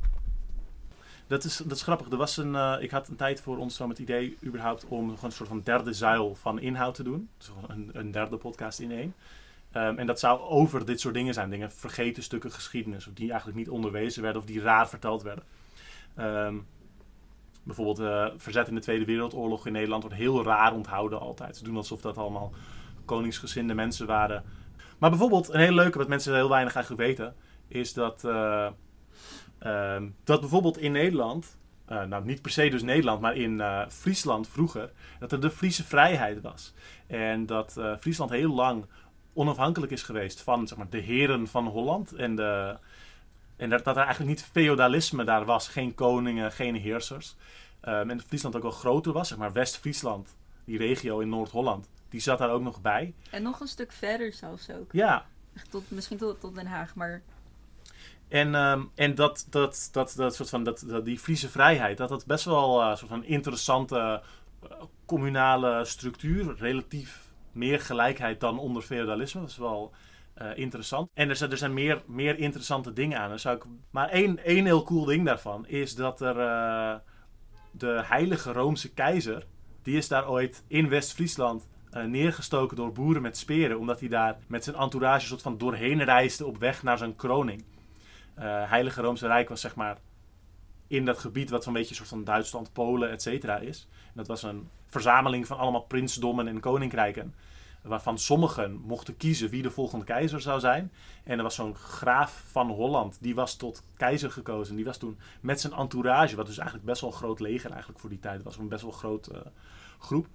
[1.27, 2.09] Dat is, dat grappig.
[2.09, 5.09] Er was een, eh, ik had een tijd voor ons dan het idee überhaupt om
[5.09, 7.29] gewoon een soort van derde zuil van inhoud te doen.
[7.37, 9.13] Dus een, een derde podcast in één.
[9.71, 11.49] Ehm, en dat zou over dit soort dingen zijn.
[11.49, 13.07] Dingen, vergeten stukken geschiedenis.
[13.07, 15.43] Of die eigenlijk niet onderwezen werden of die raar verteld werden.
[16.15, 16.55] Ehm,
[17.63, 21.57] bijvoorbeeld eh, verzet in de Tweede Wereldoorlog in Nederland wordt heel raar onthouden altijd.
[21.57, 22.53] Ze doen alsof dat allemaal
[23.05, 24.43] koningsgezinde mensen waren.
[24.97, 27.35] Maar bijvoorbeeld, een hele leuke, wat mensen heel weinig eigenlijk weten,
[27.67, 28.67] is dat, eh,
[29.67, 33.87] ehm, dat bijvoorbeeld in Nederland, eh, nou niet per se dus Nederland, maar in eh,
[33.89, 36.73] Friesland vroeger, dat er de Friese vrijheid was.
[37.07, 38.85] En dat eh, Friesland heel lang
[39.33, 42.13] onafhankelijk is geweest van zeg maar, de heren van Holland.
[42.13, 42.77] En, de,
[43.55, 47.35] en dat, dat er eigenlijk niet feodalisme daar was, geen koningen, geen heersers.
[47.79, 51.89] Ehm, en dat Friesland ook wel groter was, zeg maar West-Friesland, die regio in Noord-Holland,
[52.09, 53.13] die zat daar ook nog bij.
[53.29, 54.91] En nog een stuk verder zelfs ook.
[54.91, 55.25] Ja,
[55.57, 57.21] Echt Tot, misschien tot, tot Den Haag, maar
[58.27, 62.09] En, ehm, en dat, dat, dat, dat soort van, dat, dat, die Friese vrijheid, dat
[62.09, 64.21] dat best wel eh, een soort van interessante
[64.63, 64.69] eh,
[65.05, 69.41] communale structuur, relatief meer gelijkheid dan onder feudalisme.
[69.41, 69.93] Dat is wel
[70.37, 71.09] eh, interessant.
[71.13, 73.39] En er zijn, er zijn meer, meer interessante dingen aan.
[73.39, 76.95] Zou ik, maar één, één heel cool ding daarvan is dat er eh,
[77.71, 79.45] de heilige Roomse keizer,
[79.81, 84.37] die is daar ooit in West-Friesland eh, neergestoken door boeren met speren, omdat hij daar
[84.47, 87.63] met zijn entourage soort van doorheen reisde op weg naar zijn kroning.
[88.37, 89.97] Eh, Heilige Roomse Rijk was zeg maar
[90.87, 93.87] in dat gebied wat zo'n beetje een soort van Duitsland, Polen, et cetera is.
[94.13, 97.35] Dat was een verzameling van allemaal prinsdommen en koninkrijken.
[97.81, 100.91] Waarvan sommigen mochten kiezen wie de volgende keizer zou zijn.
[101.23, 104.75] En er was zo'n graaf van Holland, die was tot keizer gekozen.
[104.75, 107.99] Die was toen met zijn entourage, wat dus eigenlijk best wel een groot leger eigenlijk
[107.99, 108.57] voor die tijd was.
[108.57, 109.39] Een best wel groot eh,
[109.99, 110.27] groep.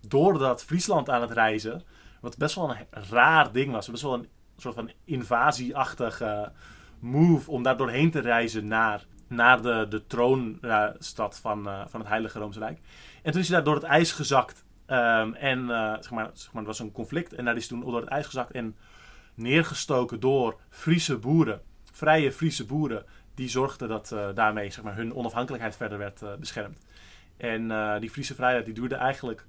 [0.00, 1.82] Door dat Friesland aan het reizen,
[2.20, 3.88] wat best wel een raar ding was.
[3.88, 6.52] Best wel een soort van invasieachtige
[7.04, 12.08] move om daar doorheen te reizen naar, naar de, de troonstad van, eh, van het
[12.08, 12.80] Heilige Roomse Rijk.
[13.22, 14.64] En toen is hij daar door het ijs gezakt.
[14.86, 17.32] Ehm, en eh, zeg maar, zeg er was een conflict.
[17.32, 18.76] En daar is toen door het ijs gezakt en
[19.34, 21.60] neergestoken door Friese boeren.
[21.92, 23.04] Vrije Friese boeren.
[23.34, 26.78] Die zorgden dat eh, daarmee zeg maar, hun onafhankelijkheid verder werd beschermd.
[27.36, 27.68] En
[28.00, 29.46] die Friese vrijheid die duurde eigenlijk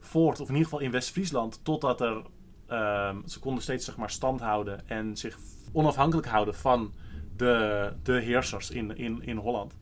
[0.00, 2.22] voort, of in ieder geval in West-Friesland, totdat er.
[2.66, 5.38] ehm, ze konden steeds zeg maar, stand houden en zich
[5.72, 6.92] onafhankelijk houden van
[7.36, 9.76] de, de heersers in, in, in Holland.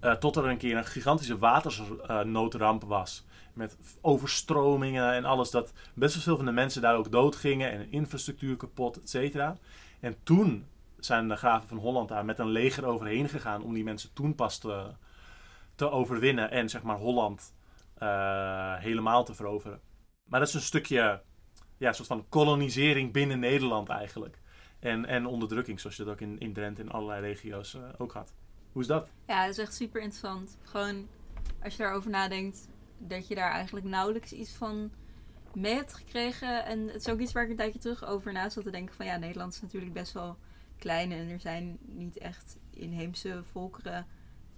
[0.00, 3.24] Eh, tot er een keer een gigantische watersnoodramp was.
[3.52, 5.50] Met overstromingen en alles.
[5.50, 7.70] Dat best wel veel van de mensen daar ook doodgingen.
[7.70, 9.56] En infrastructuur kapot, et cetera.
[10.00, 10.66] En toen
[10.98, 13.62] zijn de graven van Holland daar met een leger overheen gegaan.
[13.62, 14.86] Om die mensen toen pas te,
[15.74, 16.50] te overwinnen.
[16.50, 17.54] En zeg maar Holland
[17.94, 19.80] eh, helemaal te veroveren.
[20.24, 21.22] Maar dat is een stukje,
[21.78, 24.42] ja, soort van kolonisering binnen Nederland eigenlijk.
[24.84, 28.12] En, en onderdrukking, zoals je dat ook in, in Drenthe en allerlei regio's eh, ook
[28.12, 28.32] had.
[28.72, 29.08] Hoe is dat?
[29.26, 30.58] ja, dat is echt super interessant.
[30.62, 31.08] Gewoon,
[31.62, 32.68] als je daarover nadenkt,
[32.98, 34.90] dat je daar eigenlijk nauwelijks iets van
[35.54, 36.64] mee hebt gekregen.
[36.64, 38.94] En het is ook iets waar ik een tijdje terug over na zat te denken
[38.94, 40.36] van ja, Nederland is natuurlijk best wel
[40.78, 44.06] klein en er zijn niet echt inheemse volkeren.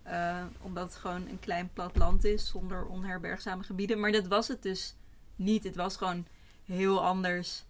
[0.03, 4.01] eh, omdat het gewoon een klein plat land is zonder onherbergzame gebieden.
[4.01, 4.97] Maar dat was het dus
[5.37, 5.65] niet.
[5.65, 6.27] Het was gewoon
[6.65, 7.66] heel anders.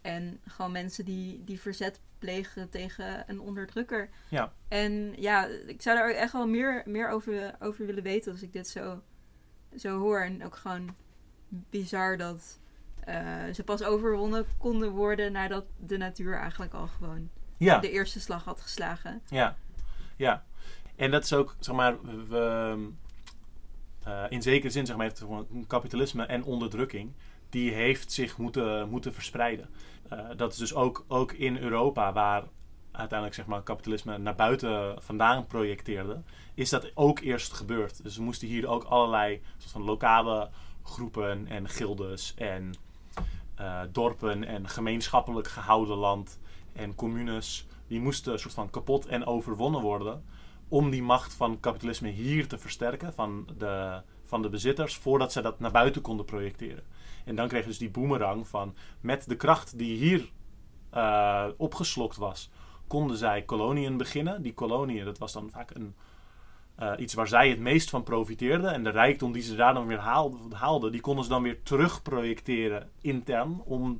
[0.00, 4.08] En gewoon mensen die, die verzet plegen tegen een onderdrukker.
[4.30, 4.52] Ja.
[4.68, 8.52] En ja, ik zou daar echt wel meer, meer over, over willen weten als ik
[8.52, 9.02] dit zo,
[9.76, 10.20] zo hoor.
[10.20, 10.94] En ook gewoon
[11.48, 12.58] bizar dat
[13.00, 18.20] eh, ze pas overwonnen konden worden nadat de natuur eigenlijk al gewoon Ja, de eerste
[18.20, 19.22] slag had geslagen.
[19.28, 19.56] ja,
[20.16, 20.44] ja.
[20.96, 22.76] En dat is ook, zeg maar, we,
[24.04, 27.12] eh, in zekere zin, zeg maar, heeft gewoon kapitalisme en onderdrukking,
[27.48, 29.68] die heeft zich moeten, moeten verspreiden.
[30.10, 32.44] Eh, dat is dus ook, ook in Europa, waar
[32.90, 36.22] uiteindelijk zeg maar, kapitalisme naar buiten vandaan projecteerde,
[36.54, 38.02] is dat ook eerst gebeurd.
[38.02, 40.50] Dus we moesten hier ook allerlei soort van lokale
[40.82, 42.74] groepen en gildes en
[43.54, 46.38] eh, dorpen en gemeenschappelijk gehouden land
[46.72, 50.24] en communes, die moesten soort van kapot en overwonnen worden
[50.68, 55.40] om die macht van kapitalisme hier te versterken, van de, van de bezitters, voordat ze
[55.40, 56.84] dat naar buiten konden projecteren.
[57.24, 60.30] En dan kreeg je dus die boemerang van, met de kracht die hier
[60.90, 62.50] eh, opgeslokt was,
[62.86, 64.42] konden zij koloniën beginnen.
[64.42, 65.94] Die koloniën, dat was dan vaak een,
[66.74, 68.72] eh, iets waar zij het meest van profiteerden.
[68.72, 69.98] En de rijkdom die ze daar dan weer
[70.52, 73.60] haalden, die konden ze dan weer terugprojecteren intern.
[73.64, 73.96] Om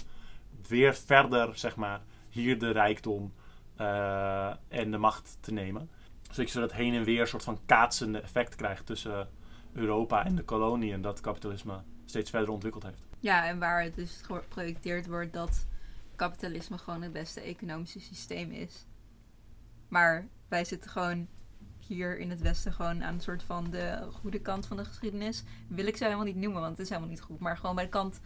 [0.68, 2.01] weer verder, zeg maar,
[2.31, 3.33] hier de rijkdom
[3.77, 5.91] eh, en de macht te nemen.
[6.31, 9.29] Zodat je dat heen en weer soort van kaatsende effect krijgt tussen
[9.73, 10.93] Europa en de kolonie.
[10.93, 13.10] En dat kapitalisme steeds verder ontwikkeld heeft.
[13.21, 15.66] Ja, en waar het dus geprojecteerd wordt dat
[16.16, 18.87] kapitalisme gewoon het beste economische systeem is.
[19.89, 21.29] Maar wij zitten gewoon
[21.79, 25.45] hier in het Westen gewoon aan een soort van de goede kant van de geschiedenis.
[25.68, 27.39] Wil ik ze helemaal niet noemen, want het is helemaal niet goed.
[27.39, 28.21] Maar gewoon bij de kant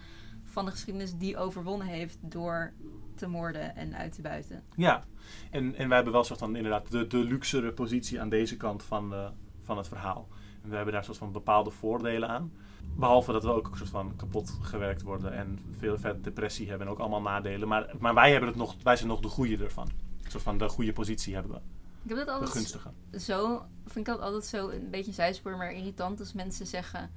[0.45, 2.73] van de geschiedenis die overwonnen heeft door
[3.15, 4.63] te moorden en uit te buiten.
[4.77, 5.05] Ja,
[5.51, 8.83] en, en wij hebben wel soort van inderdaad de, de luxere positie aan deze kant
[8.83, 9.31] van, de,
[9.63, 10.29] van het verhaal.
[10.63, 12.53] En we hebben daar soort van bepaalde voordelen aan.
[12.97, 16.87] Behalve dat we ook een soort van kapot gewerkt worden en veel vet depressie hebben
[16.87, 17.69] en ook allemaal nadelen.
[17.69, 19.89] Maar, maar wij, hebben het nog, wij zijn nog de goede ervan.
[20.25, 21.59] Een soort van de goede positie hebben we.
[22.03, 22.91] Ik heb dat De altijd gunstige.
[23.19, 27.11] zo, vind ik dat altijd zo een beetje zijspoor, maar irritant als mensen zeggen: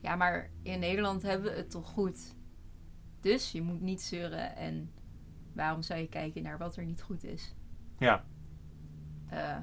[0.00, 2.34] Ja, maar in Nederland hebben we het toch goed.
[3.20, 4.90] Dus je moet niet zeuren en
[5.52, 7.54] waarom zou je kijken naar wat er niet goed is?
[7.98, 8.24] Ja,
[9.28, 9.56] Eh,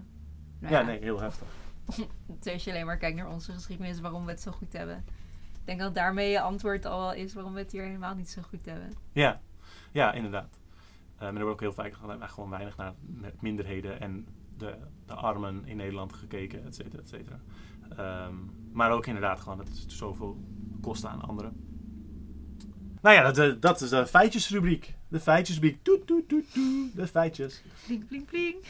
[0.59, 1.47] nou ja, nee, heel heftig.
[2.53, 5.05] Als je alleen maar kijkt naar onze geschiedenis, waarom we het zo goed hebben.
[5.67, 8.29] Ik denk dat daarmee je antwoord al wel is waarom we het hier helemaal niet
[8.29, 8.93] zo goed hebben.
[9.11, 9.41] Ja,
[9.91, 10.59] ja inderdaad.
[11.15, 12.93] Eh, maar er wordt ook heel vaak gewoon- weinig naar
[13.39, 17.39] minderheden en de, de armen in Nederland gekeken, et cetera, et cetera.
[17.97, 18.33] Ehm,
[18.71, 20.37] maar ook inderdaad gewoon dat het zoveel
[20.81, 21.65] kost aan anderen.
[23.01, 24.95] Nou ja, dat, eh, dat is de feitjesrubriek.
[25.07, 25.83] De feitjesrubriek.
[25.83, 26.95] Toet, toet, toet, toet.
[26.95, 27.63] De feitjes.
[27.85, 28.65] Plink, plink, plink.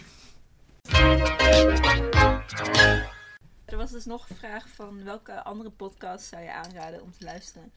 [3.68, 7.24] Er was dus nog een vraag van welke andere podcast zou je aanraden om te
[7.24, 7.72] luisteren?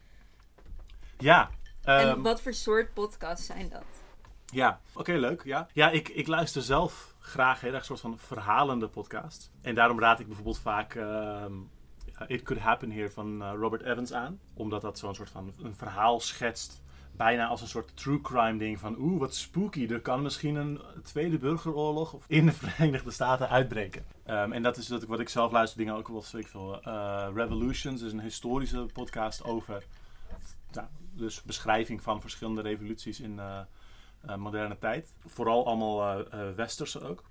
[1.17, 1.49] Ja.
[1.81, 3.83] en ehm, wat voor soort podcasts zijn dat?
[4.45, 5.43] Ja, oké, leuk.
[5.43, 9.51] Ja, ja ik, ik luister zelf graag heel erg een soort van verhalende podcast.
[9.61, 11.53] En daarom raad ik bijvoorbeeld vaak ehm,
[12.27, 14.39] It Could Happen Here van eh, Robert Evans aan.
[14.53, 16.81] Omdat dat zo'n soort van een verhaal schetst.
[17.11, 19.87] Bijna als een soort true crime ding van oeh, wat spooky.
[19.87, 24.05] Er kan misschien een tweede burgeroorlog of in de Verenigde Staten uitbreken.
[24.23, 26.81] Ehm, en dat is dat ik, wat ik zelf luister, dingen ook wel ik veel.
[26.81, 29.83] eh, Revolutions is een historische podcast over
[31.13, 33.59] dus beschrijving van verschillende revoluties in eh,
[34.21, 35.13] eh, moderne tijd.
[35.25, 37.23] Vooral allemaal westerse ook.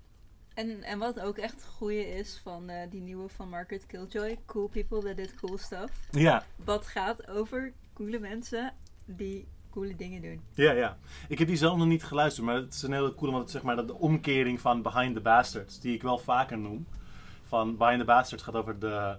[0.53, 5.01] En, en wat ook echt goeie is van die nieuwe van Margaret Killjoy, Cool People
[5.01, 5.91] That Did Cool Stuff.
[6.11, 8.73] Ja, Wat gaat over coole mensen
[9.05, 10.41] die coole dingen doen.
[10.53, 10.97] ja, ja.
[11.27, 13.55] Ik heb die zelf nog niet geluisterd, maar het is een hele coole, want het
[13.55, 16.87] is zeg maar de omkering van Behind the Bastards, die ik wel vaker noem.
[17.47, 19.17] Van Behind the Bastards gaat over de,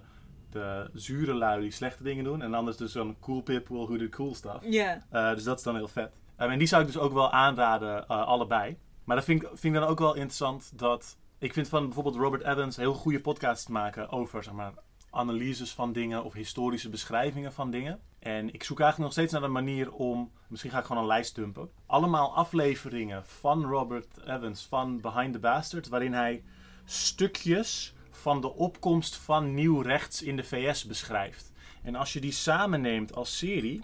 [0.49, 2.41] de zure lui die slechte dingen doen.
[2.41, 4.59] En anders dus zo'n cool people who do cool stuff.
[4.61, 5.03] Ja.
[5.09, 6.13] Eh, dus dat is dan heel vet.
[6.39, 8.77] Um, en die zou ik dus ook wel aanraden, eh, allebei.
[9.03, 11.17] Maar dat vind ik, vind ik dan ook wel interessant dat...
[11.37, 14.73] Ik vind van bijvoorbeeld Robert Evans heel goede podcasts maken over, zeg maar,
[15.13, 17.99] analyses van dingen of historische beschrijvingen van dingen.
[18.19, 21.07] En ik zoek eigenlijk nog steeds naar een manier om, misschien ga ik gewoon een
[21.07, 21.69] lijst dumpen.
[21.85, 26.43] Allemaal afleveringen van Robert Evans van Behind the Bastards, waarin hij
[26.85, 31.51] stukjes van de opkomst van nieuw rechts in de VS beschrijft.
[31.83, 33.83] En als je die samenneemt als serie,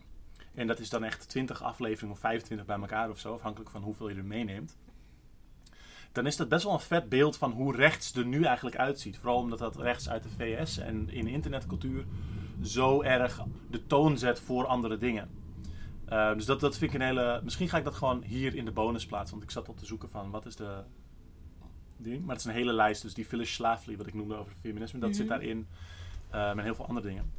[0.54, 3.82] en dat is dan echt 20 afleveringen of 25 bij elkaar of zo, afhankelijk van
[3.82, 4.78] hoeveel je er meeneemt.
[6.12, 9.18] Dan is dat best wel een vet beeld van hoe rechts er nu eigenlijk uitziet.
[9.18, 12.06] Vooral omdat dat rechts uit de VS en in internetcultuur
[12.64, 13.42] zo erg
[13.72, 15.30] de toon zet voor andere dingen.
[16.10, 17.42] Uh, dus dat, dat vind ik een hele.
[17.44, 19.32] Misschien ga ik dat gewoon hier in de bonus plaatsen.
[19.38, 20.84] Want ik zat op te zoeken van wat is de
[21.98, 22.20] ding.
[22.22, 23.02] Maar het is een hele lijst.
[23.02, 25.18] Dus die Phyllis Schlafly, wat ik noemde over feminisme, dat Mhm.
[25.18, 25.68] zit daarin.
[26.34, 27.32] Uh, met heel veel andere dingen.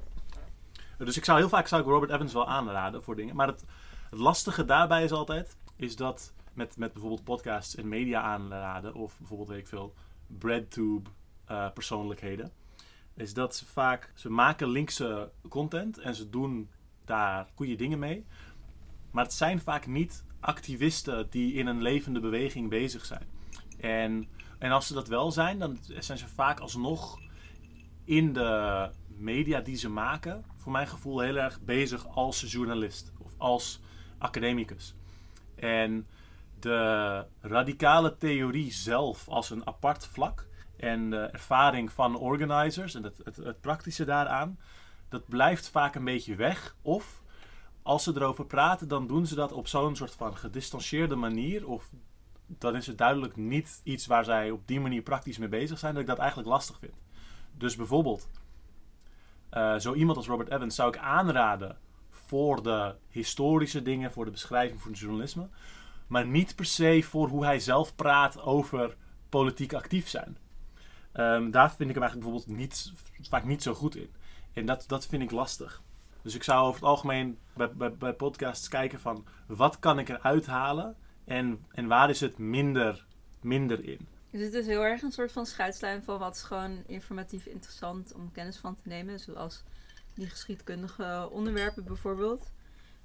[0.98, 3.36] Dus ik zou heel vaak zou ik Robert Evans wel aanraden voor dingen.
[3.36, 3.64] Maar het,
[4.10, 9.18] het lastige daarbij is altijd, is dat met, met bijvoorbeeld podcasts en media aanraden, of
[9.18, 9.94] bijvoorbeeld weet ik veel,
[10.26, 11.10] breadtube
[11.50, 12.52] uh, persoonlijkheden,
[13.14, 16.68] is dat ze vaak, ze maken linkse content en ze doen
[17.04, 18.24] daar goede dingen mee.
[19.10, 23.28] Maar het zijn vaak niet activisten die in een levende beweging bezig zijn.
[23.78, 24.28] En,
[24.58, 27.20] en als ze dat wel zijn, dan zijn ze vaak alsnog
[28.04, 33.32] in de media die ze maken, voor mijn gevoel heel erg bezig als journalist of
[33.36, 33.80] als
[34.18, 34.94] academicus.
[35.54, 36.06] En
[36.62, 40.46] de radicale theorie zelf als een apart vlak
[40.76, 44.58] en de ervaring van organizers en het, het, praktische daaraan,
[45.08, 46.76] dat blijft vaak een beetje weg.
[46.82, 47.22] Of
[47.82, 51.68] als ze erover praten, dan doen ze dat op zo'n soort van gedistanceerde manier.
[51.68, 51.90] Of
[52.46, 55.92] dan is het duidelijk niet iets waar zij op die manier praktisch mee bezig zijn,
[55.92, 56.94] dat ik dat eigenlijk lastig vind.
[57.52, 58.28] Dus bijvoorbeeld,
[59.52, 61.78] uh, zo iemand als Robert Evans zou ik aanraden
[62.10, 65.48] voor de historische dingen, voor de beschrijving, voor het journalisme.
[66.10, 68.96] Maar niet per se voor hoe hij zelf praat over
[69.28, 70.36] politiek actief zijn.
[71.12, 72.92] Ehm, daar vind ik hem eigenlijk bijvoorbeeld niet,
[73.28, 74.10] vaak niet zo goed in.
[74.52, 75.82] En dat, dat vind ik lastig.
[76.22, 80.46] Dus ik zou over het algemeen bij, bij, podcasts kijken van wat kan ik eruit
[80.46, 83.06] halen en, en waar is het minder,
[83.40, 84.06] minder in.
[84.30, 88.12] Dus het is heel erg een soort van scheidslijn van wat is gewoon informatief interessant
[88.14, 89.20] om kennis van te nemen.
[89.20, 89.62] Zoals
[90.14, 92.52] die geschiedkundige onderwerpen bijvoorbeeld.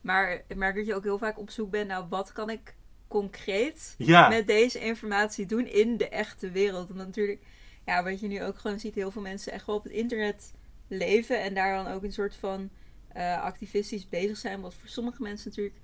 [0.02, 2.76] Maar ik merk dat je ook heel vaak op zoek bent naar wat kan ik
[3.08, 6.90] concreet Ja, met deze informatie doen in de echte wereld.
[6.90, 7.42] En natuurlijk,
[7.86, 10.54] ja, wat je nu ook gewoon ziet, heel veel mensen echt wel op het internet
[10.88, 12.70] leven en daar dan ook een soort van
[13.08, 15.76] eh, activistisch bezig zijn, wat voor sommige mensen natuurlijk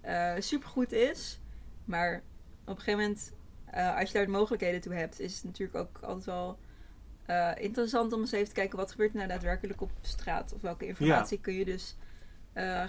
[0.00, 1.40] eh supergoed is.
[1.84, 2.22] Maar
[2.64, 3.32] op een gegeven moment,
[3.70, 6.58] eh, als je daar de mogelijkheden toe hebt, is het natuurlijk ook altijd wel
[7.58, 10.52] interessant om eens even te kijken wat gebeurt er nou daadwerkelijk op straat.
[10.52, 11.96] Of welke informatie kun je dus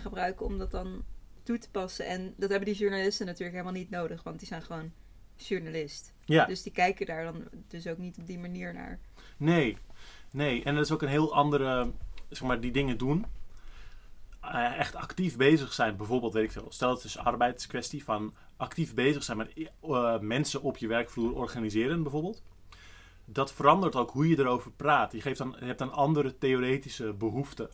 [0.02, 1.04] gebruiken om dat dan
[1.44, 2.06] toe te passen.
[2.06, 4.92] En dat hebben die journalisten natuurlijk helemaal niet nodig, want die zijn gewoon
[5.36, 6.14] journalist.
[6.26, 6.46] ja.
[6.46, 9.00] Dus die kijken daar dan dus ook niet op die manier naar.
[9.38, 9.78] Nee,
[10.32, 10.64] nee.
[10.64, 11.92] En dat is ook een heel andere,
[12.30, 13.26] zeg maar, die dingen doen.
[14.42, 16.68] Eh, echt actief bezig zijn, bijvoorbeeld, weet ik veel.
[16.70, 21.36] Stel het is een arbeidskwestie van actief bezig zijn met eh, mensen op je werkvloer
[21.36, 22.44] organiseren, bijvoorbeeld.
[23.26, 25.12] Dat verandert ook hoe je erover praat.
[25.12, 27.70] Je, geeft dan, je hebt een andere theoretische behoefte.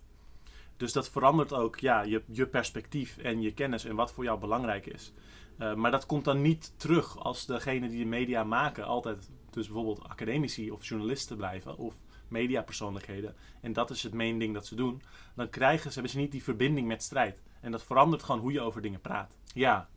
[0.78, 4.40] Dus dat verandert ook ja, je, je perspectief en je kennis en wat voor jou
[4.40, 5.14] belangrijk is.
[5.58, 9.66] Eh, maar dat komt dan niet terug als degene die de media maken altijd dus
[9.66, 11.96] bijvoorbeeld academici of journalisten blijven of
[12.28, 13.36] mediapersoonlijkheden.
[13.62, 15.02] En dat is het main ding dat ze doen.
[15.36, 17.42] Dan krijgen ze, hebben ze niet die verbinding met strijd.
[17.62, 19.36] En dat verandert gewoon hoe je over dingen praat.
[19.54, 19.90] Ja.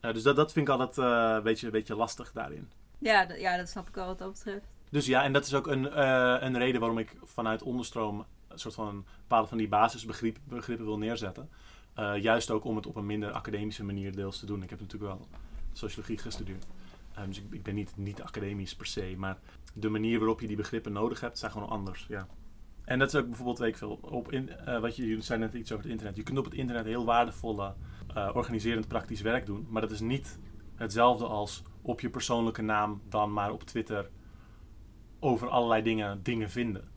[0.00, 2.70] Eh, dus dat, dat vind ik altijd eh, een, beetje, een beetje lastig daarin.
[2.98, 4.66] Ja, ja, dat snap ik wel wat dat betreft.
[4.90, 6.00] Dus ja, en dat is ook een,
[6.44, 8.26] een reden waarom ik vanuit onderstroom
[8.64, 11.48] een soort van bepaalde van die basisbegrippen begrippen wil neerzetten.
[11.94, 14.62] Eh, juist ook om het op een minder academische manier deels te doen.
[14.62, 15.28] Ik heb natuurlijk wel
[15.72, 16.66] sociologie gestudeerd.
[17.14, 19.38] Eh, dus ik, ben niet, niet academisch per se, maar
[19.74, 22.06] de manier waarop je die begrippen nodig hebt, zijn gewoon anders.
[22.08, 22.26] Ja.
[22.84, 25.38] En dat is ook bijvoorbeeld, weet ik veel, op in, eh, wat je, jullie zei
[25.38, 26.16] net iets over het internet.
[26.16, 27.74] Je kunt op het internet heel waardevolle
[28.32, 30.38] organiserend praktisch werk doen, maar dat is niet
[30.74, 34.10] hetzelfde als op je persoonlijke naam dan maar op Twitter
[35.20, 36.95] over allerlei dingen dingen vinden.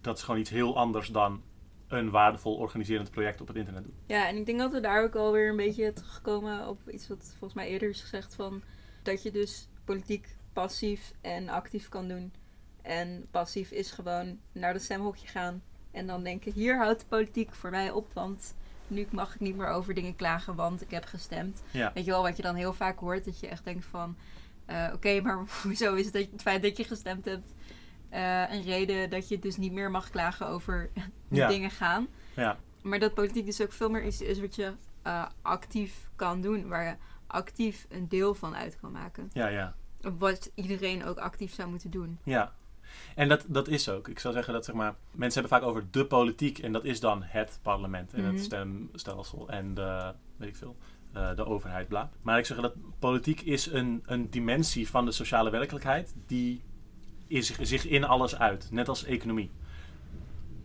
[0.00, 1.42] Dat is gewoon iets heel anders dan
[1.88, 3.94] een waardevol organiserend project op het internet doen.
[4.06, 7.26] Ja, en ik denk dat we daar ook alweer een beetje terugkomen op iets wat
[7.28, 8.62] volgens mij eerder is gezegd van
[9.02, 12.32] dat je dus politiek passief en actief kan doen.
[12.82, 17.54] En passief is gewoon naar de stemhokje gaan en dan denken hier houdt de politiek
[17.54, 18.54] voor mij op, want
[18.86, 21.62] nu mag ik niet meer over dingen klagen, want ik heb gestemd.
[21.70, 24.16] Ja, Weet je wel, wat je dan heel vaak hoort, dat je echt denkt van...
[24.66, 27.46] eh, Oké, maar hoezo is het, dat, het feit dat je gestemd hebt...
[28.10, 30.90] eh, een reden dat je dus niet meer mag klagen over
[31.28, 31.48] hoe Ja.
[31.48, 32.06] dingen gaan?
[32.36, 36.40] ja, Maar dat politiek dus ook veel meer iets is wat je eh, actief kan
[36.40, 36.68] doen.
[36.68, 36.94] Waar je
[37.26, 39.30] actief een deel van uit kan maken.
[39.32, 39.74] ja, ja.
[40.18, 42.18] Wat iedereen ook actief zou moeten doen.
[42.24, 42.52] Ja,
[43.14, 44.08] en dat, dat is ook.
[44.08, 47.00] Ik zou zeggen dat zeg maar, mensen hebben vaak over de politiek en dat is
[47.00, 48.32] dan het parlement en Mhm.
[48.34, 50.76] het stemstelsel en de, weet ik veel,
[51.12, 52.10] eh, de overheid, bla.
[52.22, 56.62] Maar ik zeg dat politiek is een, een dimensie van de sociale werkelijkheid die
[57.30, 59.50] is zich, in alles uit, net als economie.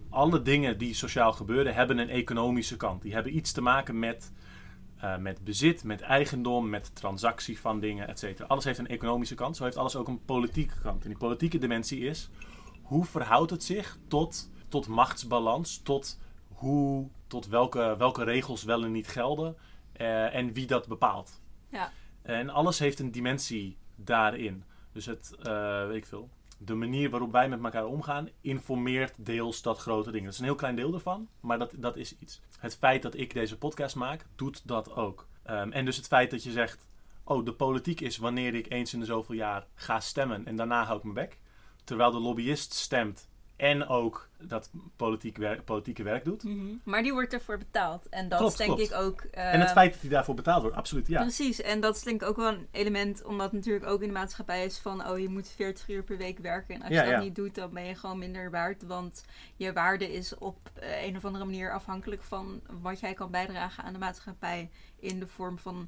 [0.09, 3.01] Alle dingen die sociaal gebeuren hebben een economische kant.
[3.01, 4.31] Die hebben iets te maken met,
[4.97, 8.47] eh, met bezit, met eigendom, met transactie van dingen, et cetera.
[8.47, 9.55] Alles heeft een economische kant.
[9.55, 11.03] Zo heeft alles ook een politieke kant.
[11.03, 12.29] En die politieke dimensie is
[12.81, 18.91] hoe verhoudt het zich tot, tot machtsbalans, tot, hoe, tot welke, welke regels wel en
[18.91, 19.55] niet gelden
[19.91, 21.41] eh, en wie dat bepaalt.
[21.69, 21.91] Ja.
[22.21, 24.63] En alles heeft een dimensie daarin.
[24.91, 29.61] Dus het, eh, weet ik veel, de manier waarop wij met elkaar omgaan informeert deels
[29.61, 30.23] dat grote ding.
[30.23, 32.41] Dat is een heel klein deel ervan, maar dat, dat is iets.
[32.59, 35.27] Het feit dat ik deze podcast maak, doet dat ook.
[35.43, 36.87] Ehm, en dus het feit dat je zegt,
[37.23, 40.83] oh, de politiek is wanneer ik eens in de zoveel jaar ga stemmen en daarna
[40.83, 41.39] hou ik mijn bek.
[41.83, 46.43] Terwijl de lobbyist stemt en ook dat politiek werk, politieke werk doet.
[46.83, 48.09] Maar die wordt ervoor betaald.
[48.09, 48.91] En dat Klopt, is denk klopt.
[48.91, 49.21] ik ook...
[49.21, 51.21] en het feit dat hij daarvoor betaald wordt, absoluut ja.
[51.21, 54.13] Precies, en dat is denk ik ook wel een element, omdat natuurlijk ook in de
[54.13, 56.75] maatschappij is van, oh je moet 40 uur per week werken.
[56.75, 57.25] En als Ja, je dat ja.
[57.25, 59.25] niet doet, dan ben je gewoon minder waard, want
[59.55, 63.83] je waarde is op eh, een of andere manier afhankelijk van wat jij kan bijdragen
[63.83, 65.87] aan de maatschappij in de vorm van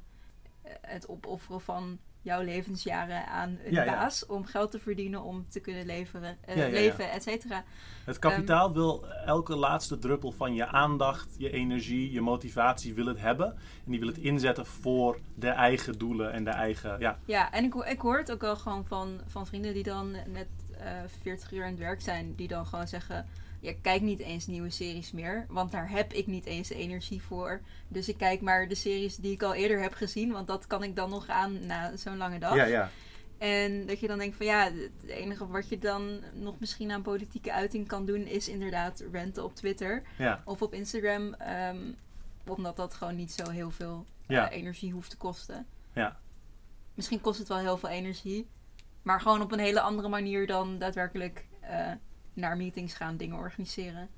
[0.62, 3.92] eh, het opofferen van jouw levensjaren aan een Ja, ja.
[3.92, 7.64] baas om geld te verdienen, om te kunnen leveren, eh, Ja, leven, et cetera.
[8.04, 13.20] Het kapitaal wil elke laatste druppel van je aandacht, je energie, je motivatie wil het
[13.20, 13.46] hebben.
[13.84, 17.64] En die wil het inzetten voor de eigen doelen en de eigen, ja, Ja, en
[17.64, 20.48] ik, ik hoor het ook wel gewoon van, van vrienden die dan net
[20.78, 20.86] eh
[21.22, 22.34] 40 uur aan het werk zijn.
[22.34, 23.26] Die dan gewoon zeggen,
[23.60, 25.46] ja, ik kijk niet eens nieuwe series meer.
[25.48, 27.60] Want daar heb ik niet eens de energie voor.
[27.88, 30.32] Dus ik kijk maar de series die ik al eerder heb gezien.
[30.32, 32.54] Want dat kan ik dan nog aan na zo'n lange dag.
[32.56, 32.90] ja, ja.
[33.38, 37.02] En dat je dan denkt van ja, het enige wat je dan nog misschien aan
[37.02, 41.34] politieke uiting kan doen, is inderdaad renten op Twitter Ja, of op Instagram.
[41.34, 41.78] ehm,
[42.46, 45.66] omdat dat gewoon niet zo heel veel eh, energie hoeft te kosten.
[45.92, 46.18] ja,
[46.94, 48.46] Misschien kost het wel heel veel energie.
[49.02, 51.92] Maar gewoon op een hele andere manier dan daadwerkelijk eh,
[52.38, 54.08] naar meetings gaan, dingen organiseren.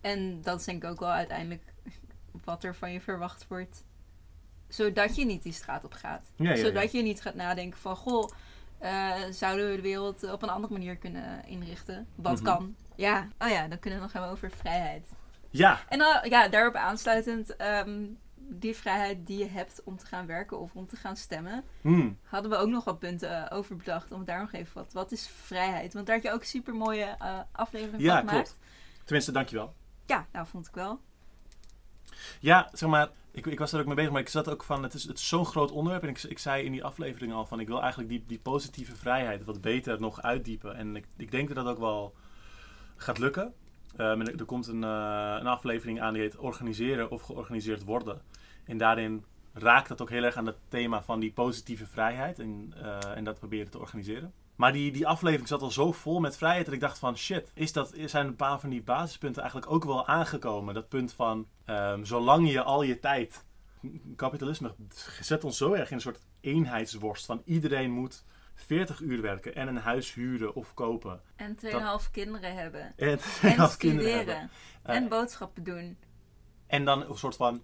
[0.00, 1.62] En dat is denk ik ook wel uiteindelijk
[2.44, 3.84] wat er van je verwacht wordt.
[4.68, 6.30] Zodat je niet die straat op gaat.
[6.36, 6.62] Ja, ja, ja.
[6.64, 7.96] Zodat je niet gaat nadenken van...
[7.96, 8.30] Goh,
[8.78, 12.06] eh, zouden we de wereld op een andere manier kunnen inrichten?
[12.14, 12.44] Wat Mhm.
[12.44, 12.74] kan?
[12.96, 15.06] Ja, oh ja, dan kunnen we nog hebben over vrijheid.
[15.50, 17.56] ja, En dan, ja, daarop aansluitend...
[17.56, 18.04] ehm,
[18.52, 22.18] die vrijheid die je hebt om te gaan werken of om te gaan stemmen Hmm.
[22.22, 24.12] hadden we ook nog wat punten eh, over bedacht.
[24.12, 24.92] Om daar nog even wat.
[24.92, 25.94] Wat is vrijheid?
[25.94, 28.48] Want daar had je ook super mooie eh aflevering Ja, van gemaakt.
[28.48, 28.58] klopt.
[29.04, 29.74] Tenminste, dankjewel.
[30.06, 31.00] Ja, nou vond ik wel.
[32.40, 34.82] Ja, zeg maar, ik, ik was er ook mee bezig, maar ik zat ook van,
[34.82, 36.02] het is, het is zo'n groot onderwerp.
[36.02, 38.96] En ik, ik zei in die aflevering al van, ik wil eigenlijk die, die positieve
[38.96, 40.76] vrijheid wat beter nog uitdiepen.
[40.76, 42.14] En ik, ik denk dat dat ook wel
[42.96, 43.54] gaat lukken.
[43.96, 48.20] Ehm, er, er komt een, eh, een aflevering aan die heet Organiseren of Georganiseerd Worden.
[48.64, 52.38] En daarin raakt dat ook heel erg aan het thema van die positieve vrijheid.
[52.38, 54.32] En, eh, en dat proberen te organiseren.
[54.56, 57.50] Maar die, die aflevering zat al zo vol met vrijheid dat ik dacht van shit,
[57.54, 60.74] is dat, zijn een paar van die basispunten eigenlijk ook wel aangekomen.
[60.74, 63.44] Dat punt van ehm, zolang je al je tijd.
[64.16, 64.74] Kapitalisme
[65.20, 68.24] zet ons zo erg in een soort eenheidsworst van iedereen moet
[68.54, 71.20] 40 uur werken en een huis huren of kopen.
[71.36, 72.92] En 2,5 kinderen hebben.
[72.96, 74.34] En, En kinderen hebben.
[74.34, 74.50] studeren.
[74.82, 75.96] Eh, en boodschappen doen.
[76.66, 77.62] En dan een soort van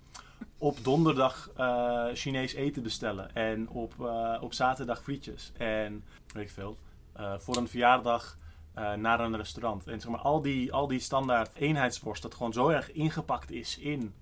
[0.59, 3.35] op donderdag eh, Chinees eten bestellen.
[3.35, 5.53] En op, eh, op zaterdag frietjes.
[5.57, 6.77] En weet ik veel.
[7.39, 8.39] voor een verjaardag
[8.97, 9.87] naar een restaurant.
[9.87, 12.23] En zeg maar al die, al die standaard eenheidsworst.
[12.23, 14.15] Dat gewoon zo erg ingepakt is in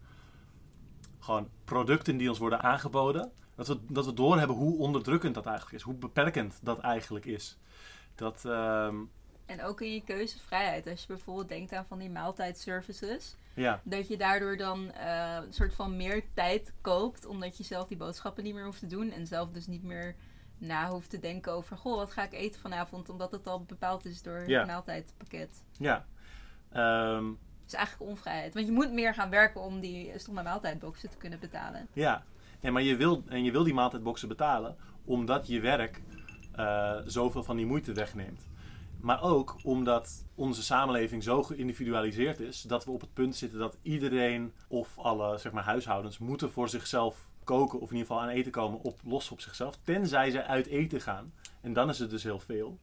[1.25, 3.33] gewoon producten die ons worden aangeboden.
[3.55, 5.83] Dat we, dat we doorhebben hoe onderdrukkend dat eigenlijk is.
[5.83, 7.59] Hoe beperkend dat eigenlijk is.
[8.15, 8.97] Dat, ehm,
[9.47, 10.87] En ook in je keuzevrijheid.
[10.87, 13.37] Als je bijvoorbeeld denkt aan van die maaltijdservices.
[13.55, 17.27] ja, Dat je daardoor dan eh, een soort van meer tijd koopt.
[17.27, 19.11] Omdat je zelf die boodschappen niet meer hoeft te doen.
[19.11, 20.15] En zelf dus niet meer
[20.59, 21.77] na hoeft te denken over...
[21.77, 23.09] Goh, wat ga ik eten vanavond?
[23.09, 24.59] Omdat het al bepaald is door Ja.
[24.59, 25.65] het maaltijdpakket.
[25.79, 26.07] ja.
[26.71, 28.55] Het is eigenlijk onvrijheid.
[28.55, 31.89] Want je moet meer gaan werken om die stomme maaltijdboxen te kunnen betalen.
[31.93, 32.25] Ja,
[32.73, 36.03] maar je wil, en je wil die maaltijdboxen betalen omdat je werk
[36.53, 38.47] eh, zoveel van die moeite wegneemt.
[39.01, 43.79] Maar ook omdat onze samenleving zo geïndividualiseerd is dat we op het punt zitten dat
[43.83, 48.35] iedereen of alle zeg maar, huishoudens moeten voor zichzelf koken of in ieder geval aan
[48.35, 49.79] eten komen op, los op zichzelf.
[49.83, 51.33] Tenzij ze uit eten gaan.
[51.61, 52.79] En dan is het dus heel veel.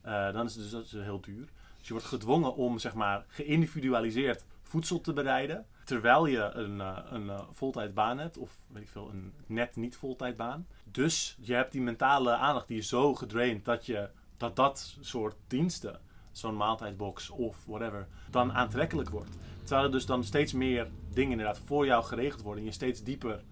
[0.00, 1.48] Eh, dan is het dus, heel duur.
[1.78, 5.66] Dus je wordt gedwongen om zeg maar geïndividualiseerd voedsel te bereiden.
[5.84, 9.96] Terwijl je een, eh, een eh, voltijdbaan hebt, of weet ik veel, een net niet
[9.96, 10.66] voltijdbaan.
[10.84, 15.36] Dus je hebt die mentale aandacht die is zo gedraind dat je dat, dat soort
[15.46, 19.36] diensten, zo'n maaltijdbox of whatever, dan aantrekkelijk wordt.
[19.58, 23.02] Terwijl er dus dan steeds meer dingen inderdaad voor jou geregeld worden en je steeds
[23.02, 23.42] dieper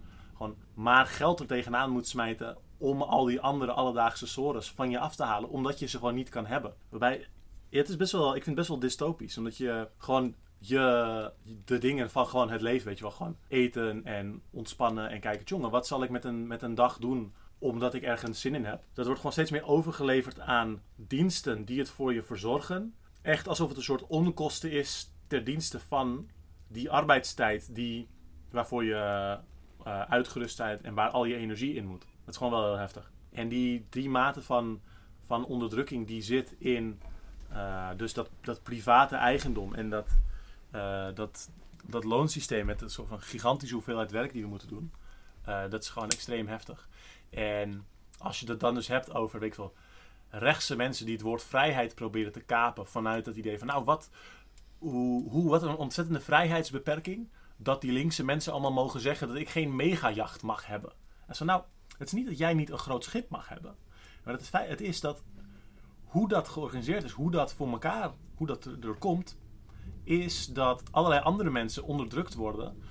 [0.40, 4.98] gewoon maar geld er tegenaan moet smijten om al die andere alledaagse sores van je
[4.98, 6.74] af te halen, omdat je ze gewoon niet kan hebben.
[6.88, 7.26] Waarbij,
[7.70, 11.32] het is best wel, ik vind het best wel dystopisch, omdat je gewoon je,
[11.64, 15.46] de dingen van gewoon het leven, weet je wel, gewoon eten en ontspannen en kijken,
[15.46, 18.64] jongen, wat zal ik met een, met een dag doen omdat ik ergens zin in
[18.64, 18.82] heb.
[18.92, 22.94] Dat wordt gewoon steeds meer overgeleverd aan diensten die het voor je verzorgen.
[23.22, 26.28] Echt alsof het een soort onkosten is ter dienste van
[26.68, 28.08] die arbeidstijd die,
[28.50, 28.94] waarvoor je
[29.84, 32.00] eh, uitgerust bent en waar al je energie in moet.
[32.00, 33.12] Dat is gewoon wel heel heftig.
[33.32, 34.80] En die drie maten van,
[35.26, 37.00] van onderdrukking die zit in
[37.52, 40.08] eh, dus dat, dat private eigendom en dat,
[40.70, 41.50] eh, dat,
[41.84, 44.92] dat loonsysteem met een soort van gigantische hoeveelheid werk die we moeten doen.
[45.44, 46.88] eh, dat is gewoon extreem heftig.
[47.30, 47.86] En
[48.18, 49.54] als je het dan dus hebt over, ik
[50.28, 54.10] rechtse mensen die het woord vrijheid proberen te kapen vanuit het idee van, nou wat,
[54.78, 59.48] hoe, hoe, wat een ontzettende vrijheidsbeperking dat die linkse mensen allemaal mogen zeggen dat ik
[59.48, 60.92] geen megajacht mag hebben.
[61.26, 61.62] En zo, nou,
[61.98, 63.76] het is niet dat jij niet een groot schip mag hebben.
[64.24, 65.22] Maar het het is dat
[66.04, 69.36] hoe dat georganiseerd is, hoe dat voor elkaar, hoe dat er, er komt,
[70.10, 72.82] is dat allerlei andere mensen onderdrukt worden,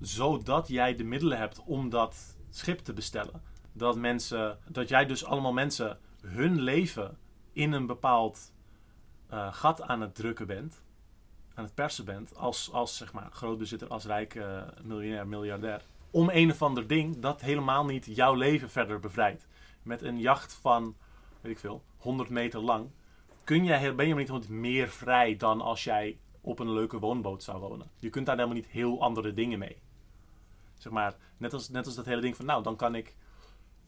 [0.00, 3.42] zodat jij de middelen hebt om dat schip te bestellen.
[3.72, 7.18] Dat mensen, dat jij dus allemaal mensen hun leven
[7.52, 8.52] in een bepaald
[9.28, 10.82] eh, gat aan het drukken bent,
[11.54, 15.82] aan het persen bent, als, als zeg maar grootbezitter, als rijk eh, miljonair, miljardair.
[16.10, 19.46] Om een of ander ding dat helemaal niet jouw leven verder bevrijdt.
[19.82, 20.96] Met een jacht van,
[21.40, 22.90] weet ik veel, 100 meter lang,
[23.44, 27.42] kun jij, ben je niet gewoon meer vrij dan als jij op een leuke woonboot
[27.42, 27.90] zou wonen.
[27.98, 29.76] Je kunt daar helemaal niet heel andere dingen mee.
[30.74, 33.16] Zeg maar, net als, net als dat hele ding van, nou, dan kan ik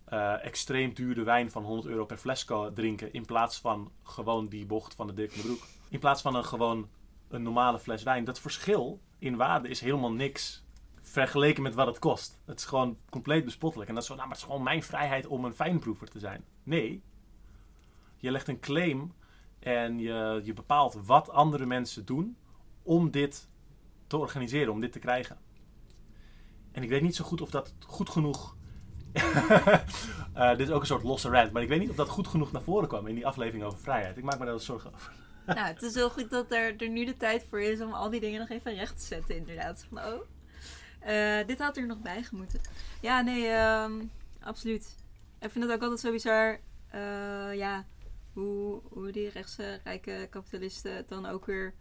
[0.05, 3.13] eh, extreem dure wijn van 100 euro per fles drinken.
[3.13, 5.63] In plaats van gewoon die bocht van de Dirk de Broek.
[5.89, 6.89] In plaats van een gewoon
[7.29, 8.25] een normale fles wijn.
[8.25, 10.65] Dat verschil in waarde is helemaal niks
[11.01, 12.41] vergeleken met wat het kost.
[12.45, 13.89] Het is gewoon compleet bespottelijk.
[13.89, 16.19] En dat is zo, nou, maar het is gewoon mijn vrijheid om een fijnproever te
[16.19, 16.45] zijn.
[16.63, 17.03] Nee.
[18.17, 19.13] Je legt een claim
[19.59, 22.37] en je, je bepaalt wat andere mensen doen
[22.83, 23.49] om dit
[24.07, 25.39] te organiseren, om dit te krijgen.
[26.73, 28.57] En ik weet niet zo goed of dat goed genoeg.
[30.33, 32.29] Eh, dit is ook een soort losse rant, maar ik weet niet of dat goed
[32.29, 34.17] genoeg naar voren kwam in die aflevering over vrijheid.
[34.17, 35.13] Ik maak me daar wel zorgen over.
[35.47, 38.11] nou, het is heel goed dat er, er nu de tijd voor is om al
[38.11, 39.87] die dingen nog even recht te zetten, inderdaad.
[39.91, 40.23] Oh,
[41.01, 42.61] eh, dit had er nog bij gemoeten.
[43.01, 43.93] Ja, nee, ehm,
[44.41, 44.97] absoluut.
[45.41, 47.85] Ik vind het ook altijd zo bizar, eh, ja,
[48.33, 51.75] hoe, hoe die rechtse rijke kapitalisten dan ook weer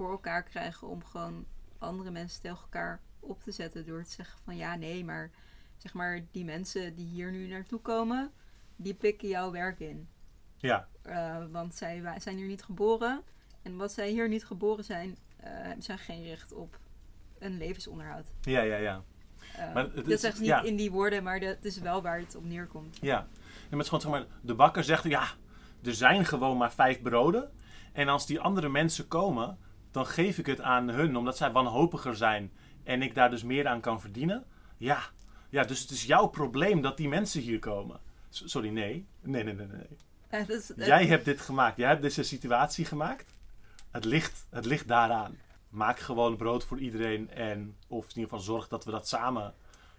[0.00, 1.46] voor elkaar krijgen om gewoon
[1.78, 5.30] andere mensen tegen elkaar op te zetten door te zeggen van ja, nee, maar
[5.76, 8.32] zeg maar die mensen die hier nu naartoe komen,
[8.76, 10.08] die pikken jouw werk in.
[10.56, 13.22] Ja, Uh, want zij zijn hier niet geboren.
[13.62, 16.78] En wat zij hier niet geboren zijn, uh, hebben zij geen recht op
[17.38, 18.26] een levensonderhoud.
[18.40, 19.02] ja, ja, ja.
[19.58, 20.62] Uh, Maar het dat is- zegt ze niet ja.
[20.62, 22.98] in die woorden, maar dat is wel waar het op neerkomt.
[23.00, 23.26] Ja,
[23.70, 25.24] en met gewoon zeg maar, de bakker zegt ja,
[25.84, 27.50] er zijn gewoon maar vijf broden.
[27.92, 29.58] En als die andere mensen komen,
[29.90, 32.52] dan geef ik het aan hun, omdat zij wanhopiger zijn
[32.84, 34.44] en ik daar dus meer aan kan verdienen.
[34.76, 34.98] Ja,
[35.50, 38.00] ja dus het is jouw probleem dat die mensen hier komen.
[38.28, 39.06] S- Sorry, nee.
[39.20, 39.86] Nee, nee, nee, nee.
[40.30, 41.76] Ja, dat- Jij hebt dit gemaakt.
[41.76, 43.34] Jij hebt deze situatie gemaakt.
[43.90, 45.36] Het ligt, het ligt daaraan.
[45.68, 49.54] Maak gewoon brood voor iedereen en of in ieder geval zorg dat we dat samen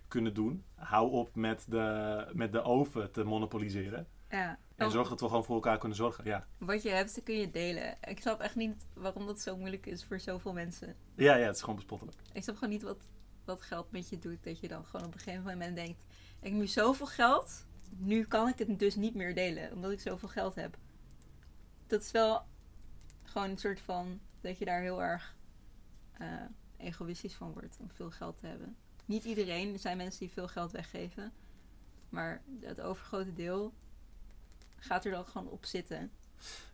[0.08, 0.64] kunnen doen.
[0.76, 4.08] Hou op met de, met de oven te monopoliseren.
[4.32, 4.60] Ja.
[4.76, 6.26] En Oh, zorg dat we gewoon voor elkaar kunnen zorgen.
[6.26, 7.98] Ja, Wat je hebt, kun je delen.
[8.02, 10.96] Ik snap echt niet waarom dat zo moeilijk is voor zoveel mensen.
[11.16, 12.18] ja, ja het is gewoon bespottelijk.
[12.34, 13.08] Ik snap gewoon niet wat,
[13.46, 14.44] wat geld met je doet.
[14.44, 16.06] Dat je dan gewoon op een gegeven moment denkt...
[16.40, 19.72] Ik heb nu zoveel geld, nu kan ik het dus niet meer delen.
[19.74, 20.78] Omdat ik zoveel geld heb.
[21.88, 22.46] Dat is wel
[23.24, 24.20] gewoon een soort van...
[24.42, 25.36] Dat je daar heel erg
[26.12, 26.28] eh,
[26.78, 28.76] egoïstisch van wordt om veel geld te hebben.
[29.06, 29.74] Niet iedereen.
[29.74, 31.32] Er zijn mensen die veel geld weggeven.
[32.10, 33.74] Maar het overgrote deel
[34.82, 36.12] gaat er dan gewoon op zitten.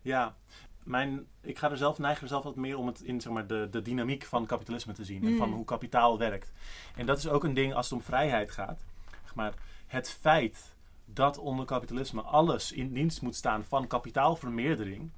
[0.02, 0.36] Ja,
[0.82, 3.46] mijn, ik ga er zelf, neig er zelf wat meer om het in zeg maar,
[3.46, 5.24] de, de dynamiek van kapitalisme te zien.
[5.24, 6.52] En van hoe kapitaal werkt.
[6.96, 8.84] En dat is ook een ding als het om vrijheid gaat.
[9.24, 9.54] Zeg Maar
[9.86, 15.10] het feit dat onder kapitalisme alles in dienst moet staan van kapitaalvermeerdering,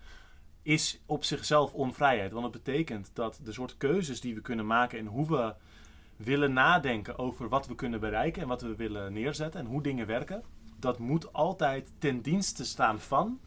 [0.62, 2.32] is op zichzelf onvrijheid.
[2.32, 5.54] Want het betekent dat de soort keuzes die we kunnen maken en hoe we
[6.16, 10.06] willen nadenken over wat we kunnen bereiken en wat we willen neerzetten en hoe dingen
[10.06, 10.42] werken,
[10.80, 13.40] dat moet altijd ten dienste staan van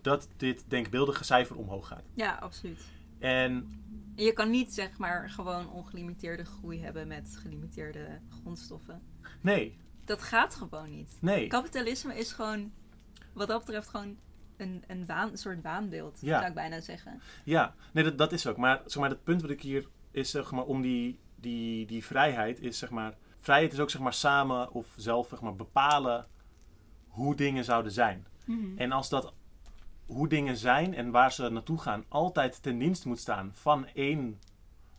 [0.00, 2.04] dat dit denkbeeldige cijfer omhoog gaat.
[2.14, 2.80] Ja, absoluut.
[3.18, 3.82] En
[4.14, 9.02] je kan niet zeg maar gewoon ongelimiteerde groei hebben met gelimiteerde grondstoffen.
[9.40, 11.16] nee, Dat gaat gewoon niet.
[11.20, 11.46] nee.
[11.46, 12.72] Kapitalisme is gewoon,
[13.32, 14.16] wat dat betreft, gewoon
[14.56, 16.36] een, een, waan, een soort waanbeeld, Ja.
[16.38, 17.20] zou ik bijna zeggen.
[17.44, 18.56] Ja, nee, dat, dat is ook.
[18.56, 22.04] Maar, zeg maar het punt wat ik hier is, zeg maar, om die, die, die
[22.04, 26.26] vrijheid is, zeg maar, vrijheid is ook, zeg maar, samen of zelf, zeg maar, bepalen
[27.20, 28.26] hoe dingen zouden zijn.
[28.76, 29.32] En als dat
[30.06, 34.40] hoe dingen zijn en waar ze naartoe gaan altijd ten dienste moet staan van één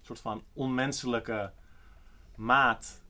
[0.01, 1.51] soort van onmenselijke
[2.35, 3.01] maat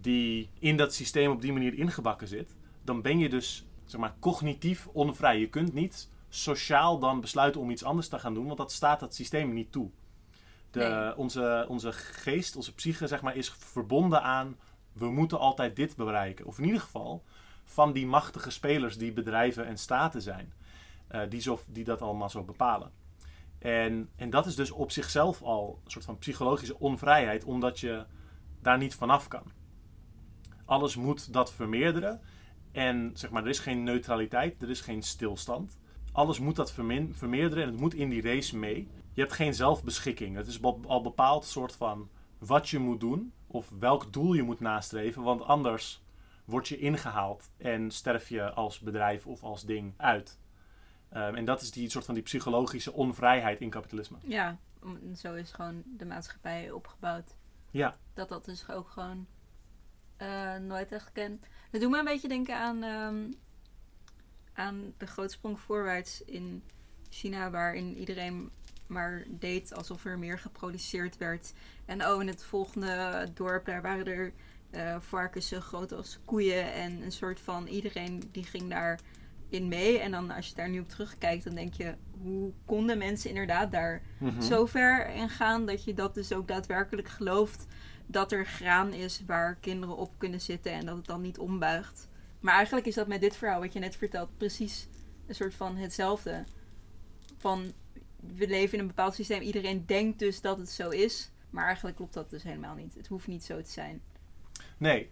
[0.00, 4.14] die in dat systeem op die manier ingebakken zit, dan ben je dus zeg maar
[4.20, 5.38] cognitief onvrij.
[5.38, 9.00] Je kunt niet sociaal dan besluiten om iets anders te gaan doen, want dat staat
[9.00, 9.90] dat systeem niet toe.
[10.70, 11.16] De, Nee.
[11.16, 14.56] onze, onze geest, onze psyche, zeg maar, is verbonden aan
[14.92, 16.46] we moeten altijd dit bereiken.
[16.46, 17.24] Of in ieder geval
[17.70, 20.52] van die machtige spelers die bedrijven en staten zijn.
[21.08, 22.90] eh, die, zo, die dat allemaal zo bepalen.
[23.58, 28.04] En, en dat is dus op zichzelf al een soort van psychologische onvrijheid, omdat je
[28.62, 29.42] daar niet vanaf kan.
[30.64, 32.20] Alles moet dat vermeerderen.
[32.72, 35.78] En zeg maar, er is geen neutraliteit, er is geen stilstand.
[36.12, 36.72] Alles moet dat
[37.12, 38.88] vermeerderen en het moet in die race mee.
[39.12, 40.36] Je hebt geen zelfbeschikking.
[40.36, 42.08] Het is al bepaald soort van
[42.38, 46.02] wat je moet doen of welk doel je moet nastreven, want anders
[46.48, 50.38] word je ingehaald en sterf je als bedrijf of als ding uit.
[51.08, 54.16] Ehm, en dat is die soort van die psychologische onvrijheid in kapitalisme.
[54.22, 54.58] Ja,
[55.16, 57.36] zo is gewoon de maatschappij opgebouwd.
[57.70, 59.26] Ja, Dat dat dus ook gewoon
[60.16, 61.46] eh, nooit echt kent.
[61.70, 63.32] Dat doet me een beetje denken aan, ehm,
[64.52, 66.62] aan de grootsprong voorwaarts in
[67.08, 68.50] China, waarin iedereen
[68.86, 71.52] maar deed alsof er meer geproduceerd werd.
[71.84, 74.32] En oh, in het volgende dorp, daar waren er
[74.70, 76.72] eh varkens zo groot als koeien.
[76.72, 79.00] En een soort van iedereen die ging daar
[79.48, 79.98] in mee.
[79.98, 83.72] En dan als je daar nu op terugkijkt, dan denk je, hoe konden mensen inderdaad
[83.72, 84.40] daar Mhm.
[84.42, 87.66] zo ver in gaan dat je dat dus ook daadwerkelijk gelooft
[88.06, 92.08] dat er graan is waar kinderen op kunnen zitten en dat het dan niet ombuigt.
[92.40, 94.88] Maar eigenlijk is dat met dit verhaal wat je net vertelt precies
[95.26, 96.44] een soort van hetzelfde.
[97.36, 97.72] Van
[98.36, 101.30] we leven in een bepaald systeem, iedereen denkt dus dat het zo is.
[101.50, 102.94] Maar eigenlijk klopt dat dus helemaal niet.
[102.94, 104.02] Het hoeft niet zo te zijn.
[104.78, 105.10] Nee,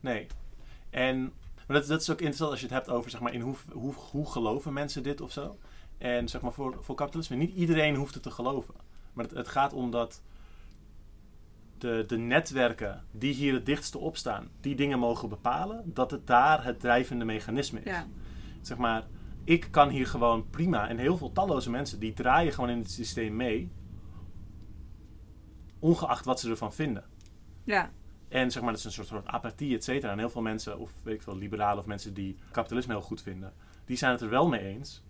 [0.00, 0.26] nee.
[0.90, 1.32] En
[1.66, 3.56] maar dat, dat is ook interessant als je het hebt over zeg maar, in hoe,
[3.72, 5.58] hoe, hoe geloven mensen dit of zo.
[5.98, 8.74] En zeg maar voor, voor kapitalisme, niet iedereen hoeft het te geloven.
[9.12, 10.22] Maar het, het gaat om dat
[11.78, 16.26] de, de netwerken die hier het dichtste op staan, die dingen mogen bepalen, dat het
[16.26, 17.90] daar het drijvende mechanisme is.
[17.90, 18.06] Ja.
[18.60, 19.06] Zeg maar,
[19.44, 22.90] ik kan hier gewoon prima, en heel veel talloze mensen, die draaien gewoon in het
[22.90, 23.70] systeem mee,
[25.78, 27.04] ongeacht wat ze ervan vinden.
[27.64, 27.90] Ja.
[28.36, 30.12] En zeg maar, dat is een soort, soort apathie, et cetera.
[30.12, 33.22] En heel veel mensen, of weet ik veel, liberalen of mensen die kapitalisme heel goed
[33.22, 33.52] vinden,
[33.84, 35.02] die zijn het er wel mee eens.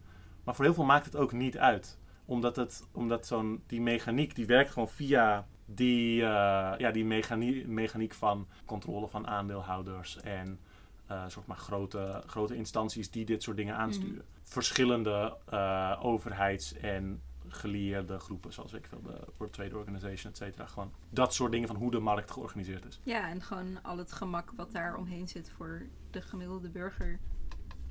[0.44, 1.98] Maar voor heel veel maakt het ook niet uit.
[2.24, 7.68] Omdat, het, omdat zo'n, die mechaniek, die werkt gewoon via die, eh, ja, die mechanie,
[7.68, 10.58] mechaniek van controle van aandeelhouders en
[11.06, 14.24] eh, soort maar grote, grote instanties die dit soort dingen aansturen.
[14.42, 20.66] Verschillende eh, overheids- en gelieerde groepen, zoals ik veel, de World Trade Organization, et cetera.
[20.66, 23.00] Gewoon dat soort dingen van hoe de markt georganiseerd is.
[23.04, 27.20] ja, en gewoon al het gemak wat daar omheen zit voor de gemiddelde burger.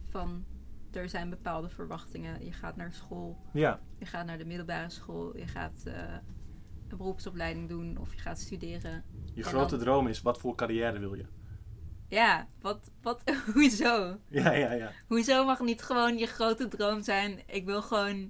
[0.09, 0.45] Van
[0.91, 2.45] er zijn bepaalde verwachtingen.
[2.45, 5.93] Je gaat naar school, Ja, je gaat naar de middelbare school, je gaat eh,
[6.87, 9.03] een beroepsopleiding doen of je gaat studeren.
[9.33, 11.25] je En grote dan- droom is, wat voor carrière wil je?
[12.07, 13.21] Ja, wat, wat,
[13.53, 14.17] hoezo?
[14.29, 14.91] Ja, ja, ja.
[15.07, 17.39] Hoezo mag niet gewoon je grote droom zijn?
[17.47, 18.29] Ik wil gewoon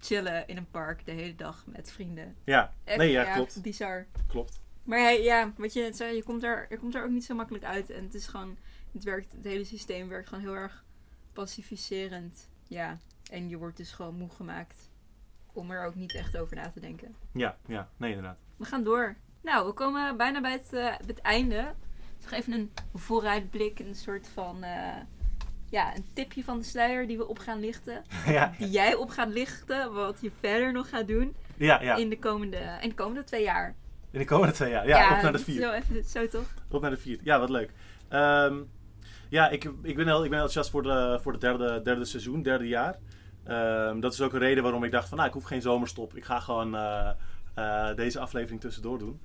[0.00, 2.36] chillen in een park de hele dag met vrienden.
[2.44, 3.62] Ja, Echt, nee, ja, klopt.
[3.62, 4.06] Bizar.
[4.26, 4.60] Klopt.
[4.82, 7.24] Maar ja, ja, wat je net zei, je komt, er, je komt er ook niet
[7.24, 7.90] zo makkelijk uit.
[7.90, 8.56] En het is gewoon,
[8.92, 10.84] het, werkt, het hele systeem werkt gewoon heel erg
[11.32, 12.48] pacificerend.
[12.68, 12.98] Ja,
[13.30, 14.90] en je wordt dus gewoon moe gemaakt
[15.52, 17.14] om er ook niet echt over na te denken.
[17.32, 18.38] Ja, ja, nee, inderdaad.
[18.56, 19.16] We gaan door.
[19.42, 21.74] Nou, we komen bijna bij het, eh, het einde.
[22.20, 24.96] Dus even een vooruitblik, een soort van, eh,
[25.70, 28.02] ja, een tipje van de sluier die we op gaan lichten.
[28.26, 31.96] ja, Die jij op gaat lichten, wat je verder nog gaat doen ja, ja.
[31.96, 33.74] in, de komende, in de komende twee jaar.
[34.10, 34.86] In de komende twee jaar.
[34.86, 35.74] Ja, op naar de Zo, vier.
[35.74, 36.54] even, zo toch?
[36.70, 37.18] Op naar de vier.
[37.22, 37.70] Ja, wat leuk.
[38.08, 38.56] Ehm,
[39.28, 42.42] ja, ik, ik, ben heel, ik ben enthousiast voor, de, voor het derde, derde seizoen,
[42.42, 42.98] derde jaar.
[43.44, 46.16] Ehm, dat is ook een reden waarom ik dacht van, nou, ik hoef geen zomerstop.
[46.16, 47.10] Ik ga gewoon eh,
[47.54, 49.20] eh, deze aflevering tussendoor doen.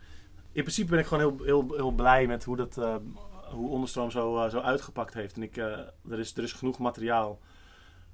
[0.51, 2.95] In principe ben ik gewoon heel, heel, heel blij met hoe, dat, eh,
[3.51, 5.35] hoe Onderstroom zo, eh, zo uitgepakt heeft.
[5.35, 5.79] En ik, eh,
[6.09, 7.39] er, is, er is genoeg materiaal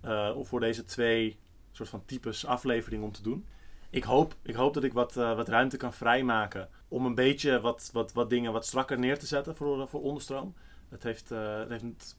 [0.01, 1.39] eh, voor deze twee
[1.71, 3.45] soort van types aflevering om te doen.
[3.89, 7.89] Ik hoop, ik hoop dat ik wat, wat ruimte kan vrijmaken om een beetje wat,
[7.93, 10.53] wat, wat dingen wat strakker neer te zetten voor, voor onderstroom.
[10.89, 12.17] Het heeft, het heeft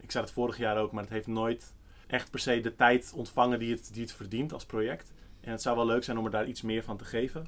[0.00, 1.74] ik zei het vorig jaar ook, maar het heeft nooit
[2.06, 5.12] echt per se de tijd ontvangen die het, die het verdient als project.
[5.40, 7.46] En het zou wel leuk zijn om er daar iets meer van te geven.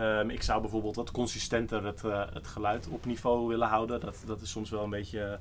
[0.00, 4.00] Ehm, ik zou bijvoorbeeld wat consistenter het, eh, het geluid op niveau willen houden.
[4.00, 5.38] Dat, dat is soms wel een beetje eh,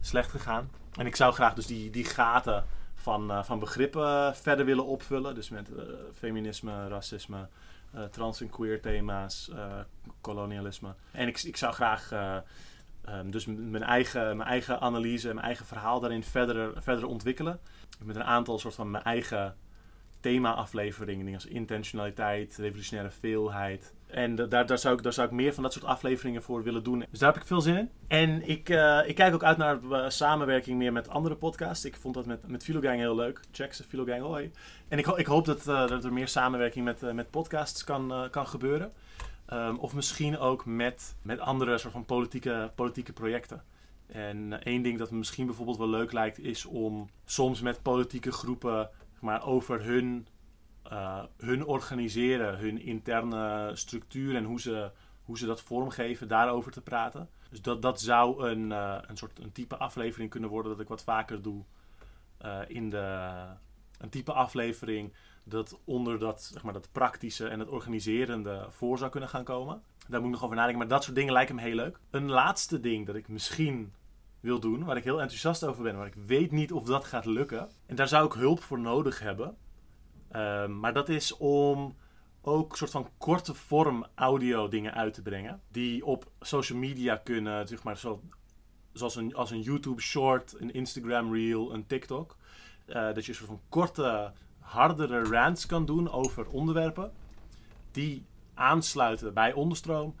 [0.00, 0.70] slecht gegaan.
[0.96, 2.64] En ik zou graag dus die, die gaten
[2.94, 5.34] van, eh, van begrippen verder willen opvullen.
[5.34, 5.68] Dus met
[6.14, 7.48] feminisme, racisme,
[8.10, 9.50] trans en queer thema's,
[10.20, 10.94] kolonialisme.
[11.10, 12.36] En ik, ik zou graag eh,
[13.18, 17.60] ehm, dus mijn eigen, mijn eigen analyse, mijn eigen verhaal daarin verder, verder ontwikkelen.
[18.04, 19.56] Met een aantal soort van mijn eigen
[20.20, 23.94] thema-afleveringen, als intentionaliteit, revolutionaire veelheid.
[24.06, 26.62] En da- daar, daar, zou ik, daar zou ik meer van dat soort afleveringen voor
[26.62, 27.04] willen doen.
[27.10, 27.90] Dus daar heb ik veel zin in.
[28.08, 31.84] En ik, eh, ik kijk ook uit naar eh, samenwerking meer met andere podcasts.
[31.84, 33.40] Ik vond dat met, met Filogang heel leuk.
[33.52, 34.50] Check ze, Filogang, hoi.
[34.88, 38.46] En ik, ik hoop dat, eh, dat er meer samenwerking met, met podcasts kan, kan
[38.46, 38.92] gebeuren.
[39.46, 43.62] Ehm, of misschien ook met, met andere soort van politieke, politieke projecten.
[44.06, 48.32] En één ding dat me misschien bijvoorbeeld wel leuk lijkt, is om soms met politieke
[48.32, 48.90] groepen
[49.20, 50.26] maar, over hun,
[50.82, 54.90] eh, hun organiseren, hun interne structuur en hoe ze,
[55.24, 57.28] hoe ze dat vormgeven, daarover te praten.
[57.50, 60.88] Dus dat, dat zou een, eh, een soort een type aflevering kunnen worden dat ik
[60.88, 61.64] wat vaker doe
[62.38, 63.44] eh, in de.
[63.98, 65.12] Een type aflevering
[65.44, 69.82] dat onder dat, zeg maar, dat praktische en het organiserende voor zou kunnen gaan komen.
[70.08, 71.98] Daar moet ik nog over nadenken, maar dat soort dingen lijken me heel leuk.
[72.10, 73.92] Een laatste ding dat ik misschien
[74.40, 77.24] wil doen, waar ik heel enthousiast over ben, maar ik weet niet of dat gaat
[77.24, 77.68] lukken.
[77.86, 79.56] En daar zou ik hulp voor nodig hebben.
[80.30, 81.96] Ehm, maar dat is om
[82.42, 85.60] ook soort van korte vorm audio dingen uit te brengen.
[85.68, 88.22] Die op social media kunnen, zeg maar, zo,
[88.92, 92.36] zoals een, als een YouTube short, een Instagram reel, een TikTok.
[92.86, 97.12] Eh, dat je soort van korte, hardere rants kan doen over onderwerpen.
[97.90, 98.24] Die
[98.54, 100.14] aansluiten bij onderstroom.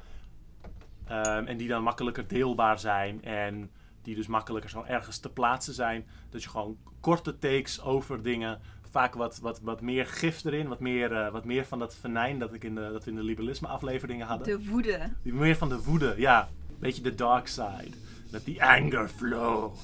[1.04, 3.24] Ehm, en die dan makkelijker deelbaar zijn.
[3.24, 3.70] En
[4.10, 6.06] die dus makkelijker zo ergens te plaatsen zijn.
[6.30, 8.60] Dat je gewoon korte takes over dingen.
[8.90, 10.68] Vaak wat, wat, wat meer gif erin.
[10.68, 13.16] Wat meer, eh, wat meer van dat venijn dat, ik in de, dat we in
[13.16, 14.46] de liberalisme afleveringen hadden.
[14.46, 15.12] De woede.
[15.22, 16.48] Die Meer van de woede, ja.
[16.78, 17.90] Beetje de dark side.
[18.30, 19.74] Met die anger flow.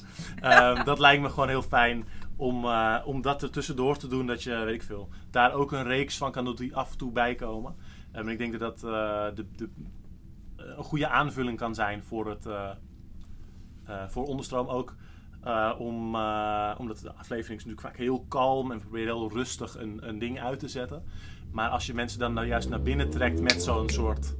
[0.40, 2.06] Ehm, dat lijkt me gewoon heel fijn
[2.36, 4.26] om, eh, om dat er tussendoor te doen.
[4.26, 6.98] Dat je, weet ik veel, daar ook een reeks van kan doen die af en
[6.98, 7.74] toe bijkomen.
[8.16, 9.68] Um, en ik denk dat dat eh, de, de,
[10.56, 12.46] een goede aanvulling kan zijn voor, het,
[14.08, 14.94] voor onderstroom ook.
[15.78, 16.14] om,
[16.78, 20.40] omdat de aflevering is natuurlijk vaak heel kalm en probeer heel rustig een, een ding
[20.40, 21.02] uit te zetten.
[21.52, 24.34] Maar als je mensen dan nou juist naar binnen trekt met zo'n soort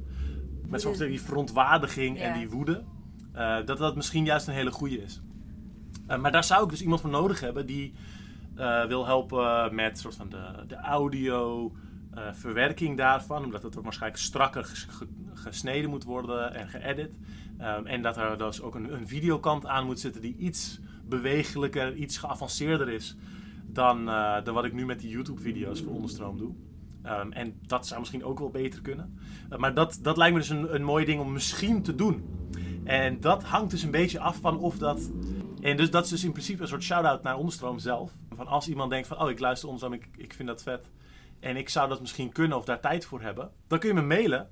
[0.67, 2.83] met zo'n die verontwaardiging en die woede,
[3.35, 5.21] uh, dat dat misschien juist een hele goede is.
[6.09, 7.93] Uh, maar daar zou ik dus iemand voor nodig hebben die
[8.57, 11.71] uh, wil helpen met soort van de, de audio,
[12.31, 14.87] verwerking daarvan, omdat het ook waarschijnlijk strakker
[15.33, 17.11] gesneden moet worden en geëdit.
[17.61, 21.95] Um, en dat er dus ook een, een videokant aan moet zitten die iets bewegelijker,
[21.95, 23.15] iets geavanceerder is
[23.65, 24.05] dan,
[24.43, 26.53] dan wat ik nu met die YouTube-video's voor onderstroom doe.
[27.05, 29.19] Um, en dat zou misschien ook wel beter kunnen.
[29.51, 32.25] Uh, maar dat, dat lijkt me dus een, een mooi ding om misschien te doen.
[32.83, 35.11] En dat hangt dus een beetje af van of dat.
[35.61, 38.11] En dus dat is dus in principe een soort shout-out naar Onderstroom zelf.
[38.35, 40.91] Van als iemand denkt van, oh ik luister Onderstroom, ik, ik vind dat vet.
[41.39, 43.51] En ik zou dat misschien kunnen of daar tijd voor hebben.
[43.67, 44.49] Dan kun je me mailen.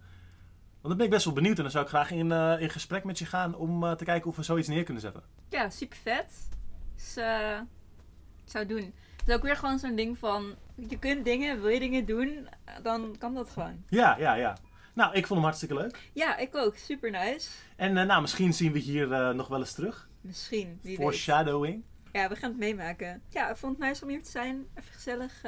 [0.86, 1.57] Want dan ben ik best wel benieuwd.
[1.57, 4.03] En dan zou ik graag in, uh, in gesprek met je gaan om uh, te
[4.03, 5.23] kijken of we zoiets neer kunnen zetten.
[5.49, 6.49] Ja, super vet.
[6.95, 7.59] Dus uh,
[8.45, 8.93] ik zou doen.
[9.17, 10.55] Het is ook weer gewoon zo'n ding van...
[10.75, 12.47] Je kunt dingen, wil je dingen doen,
[12.81, 13.83] dan kan dat gewoon.
[13.89, 14.57] Ja, ja, ja.
[14.93, 16.09] Nou, ik vond hem hartstikke leuk.
[16.13, 16.75] Ja, ik ook.
[16.75, 17.49] Super nice.
[17.75, 20.09] En nou, misschien zien we hier nog wel eens terug.
[20.21, 21.73] Misschien, wie Foreshadowing.
[21.73, 22.21] Weet.
[22.21, 23.21] Ja, we gaan het meemaken.
[23.29, 24.65] Ja, ik vond het nice om hier te zijn.
[24.75, 25.41] Even gezellig.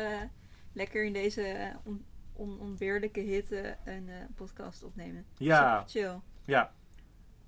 [0.74, 1.74] Lekker in deze
[2.38, 5.26] on onweerlijke hitte een podcast opnemen.
[5.38, 5.86] Ja.
[5.88, 6.22] Super chill.
[6.46, 6.72] Ja.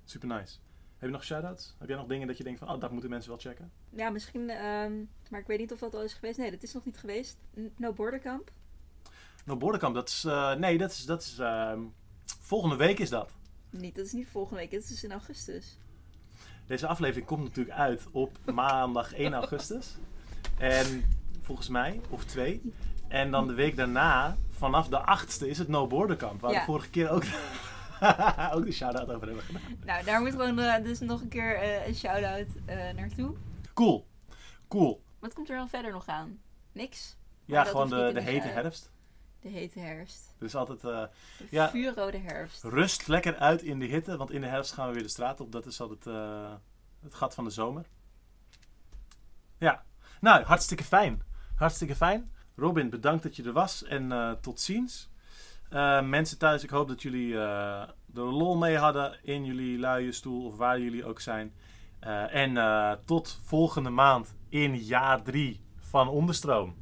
[0.04, 0.58] Super nice.
[1.00, 1.76] Heb je nog shout-outs?
[1.78, 3.72] Heb jij nog dingen dat je denkt van, oh, dat moeten mensen wel checken?
[3.90, 6.38] Ja, misschien, um, maar ik weet niet of dat al is geweest.
[6.38, 7.38] Nee, dat is nog niet geweest.
[7.76, 8.50] No Border Camp.
[9.44, 11.78] No Border Camp, dat is, uh, nee, dat is, dat is, uh,
[12.40, 13.32] volgende week is dat.
[13.70, 15.78] Niet, dat is niet volgende week, dat is in augustus.
[16.66, 19.96] Deze aflevering komt natuurlijk uit op maandag 1 augustus.
[20.58, 21.04] En
[21.40, 22.72] volgens mij, of 2.
[23.08, 26.40] En dan de week daarna, vanaf de 8e, is het No Border Camp.
[26.40, 26.58] Waar ja.
[26.58, 27.22] we vorige keer ook
[28.54, 29.62] ook een shout-out over hebben gedaan.
[29.84, 33.36] Nou, daar moet gewoon uh, dus nog een keer uh, een shout-out uh, naartoe.
[33.74, 34.06] Cool.
[34.68, 35.02] Cool.
[35.18, 36.40] Wat komt er dan verder nog aan?
[36.72, 37.16] Niks?
[37.44, 38.90] Ja, gewoon de, de hete herfst.
[39.40, 40.34] De hete herfst.
[40.38, 40.80] Dus altijd...
[40.80, 41.08] de
[41.50, 42.64] ja, vuurrode herfst.
[42.64, 45.40] Rust lekker uit in de hitte, want in de herfst gaan we weer de straat
[45.40, 45.52] op.
[45.52, 46.04] Dat is altijd
[47.00, 47.86] het gat van de zomer.
[49.58, 49.84] Ja.
[50.20, 51.22] Nou, hartstikke fijn.
[51.54, 52.30] Hartstikke fijn.
[52.60, 55.10] Robin, bedankt dat je er was en tot ziens.
[55.72, 57.80] Uh, mensen thuis, ik hoop dat jullie uh,
[58.14, 61.52] er lol mee hadden in jullie luie stoel of waar jullie ook zijn.
[62.30, 62.58] En
[63.04, 66.74] tot volgende maand in jaar 3 van Onderstroom.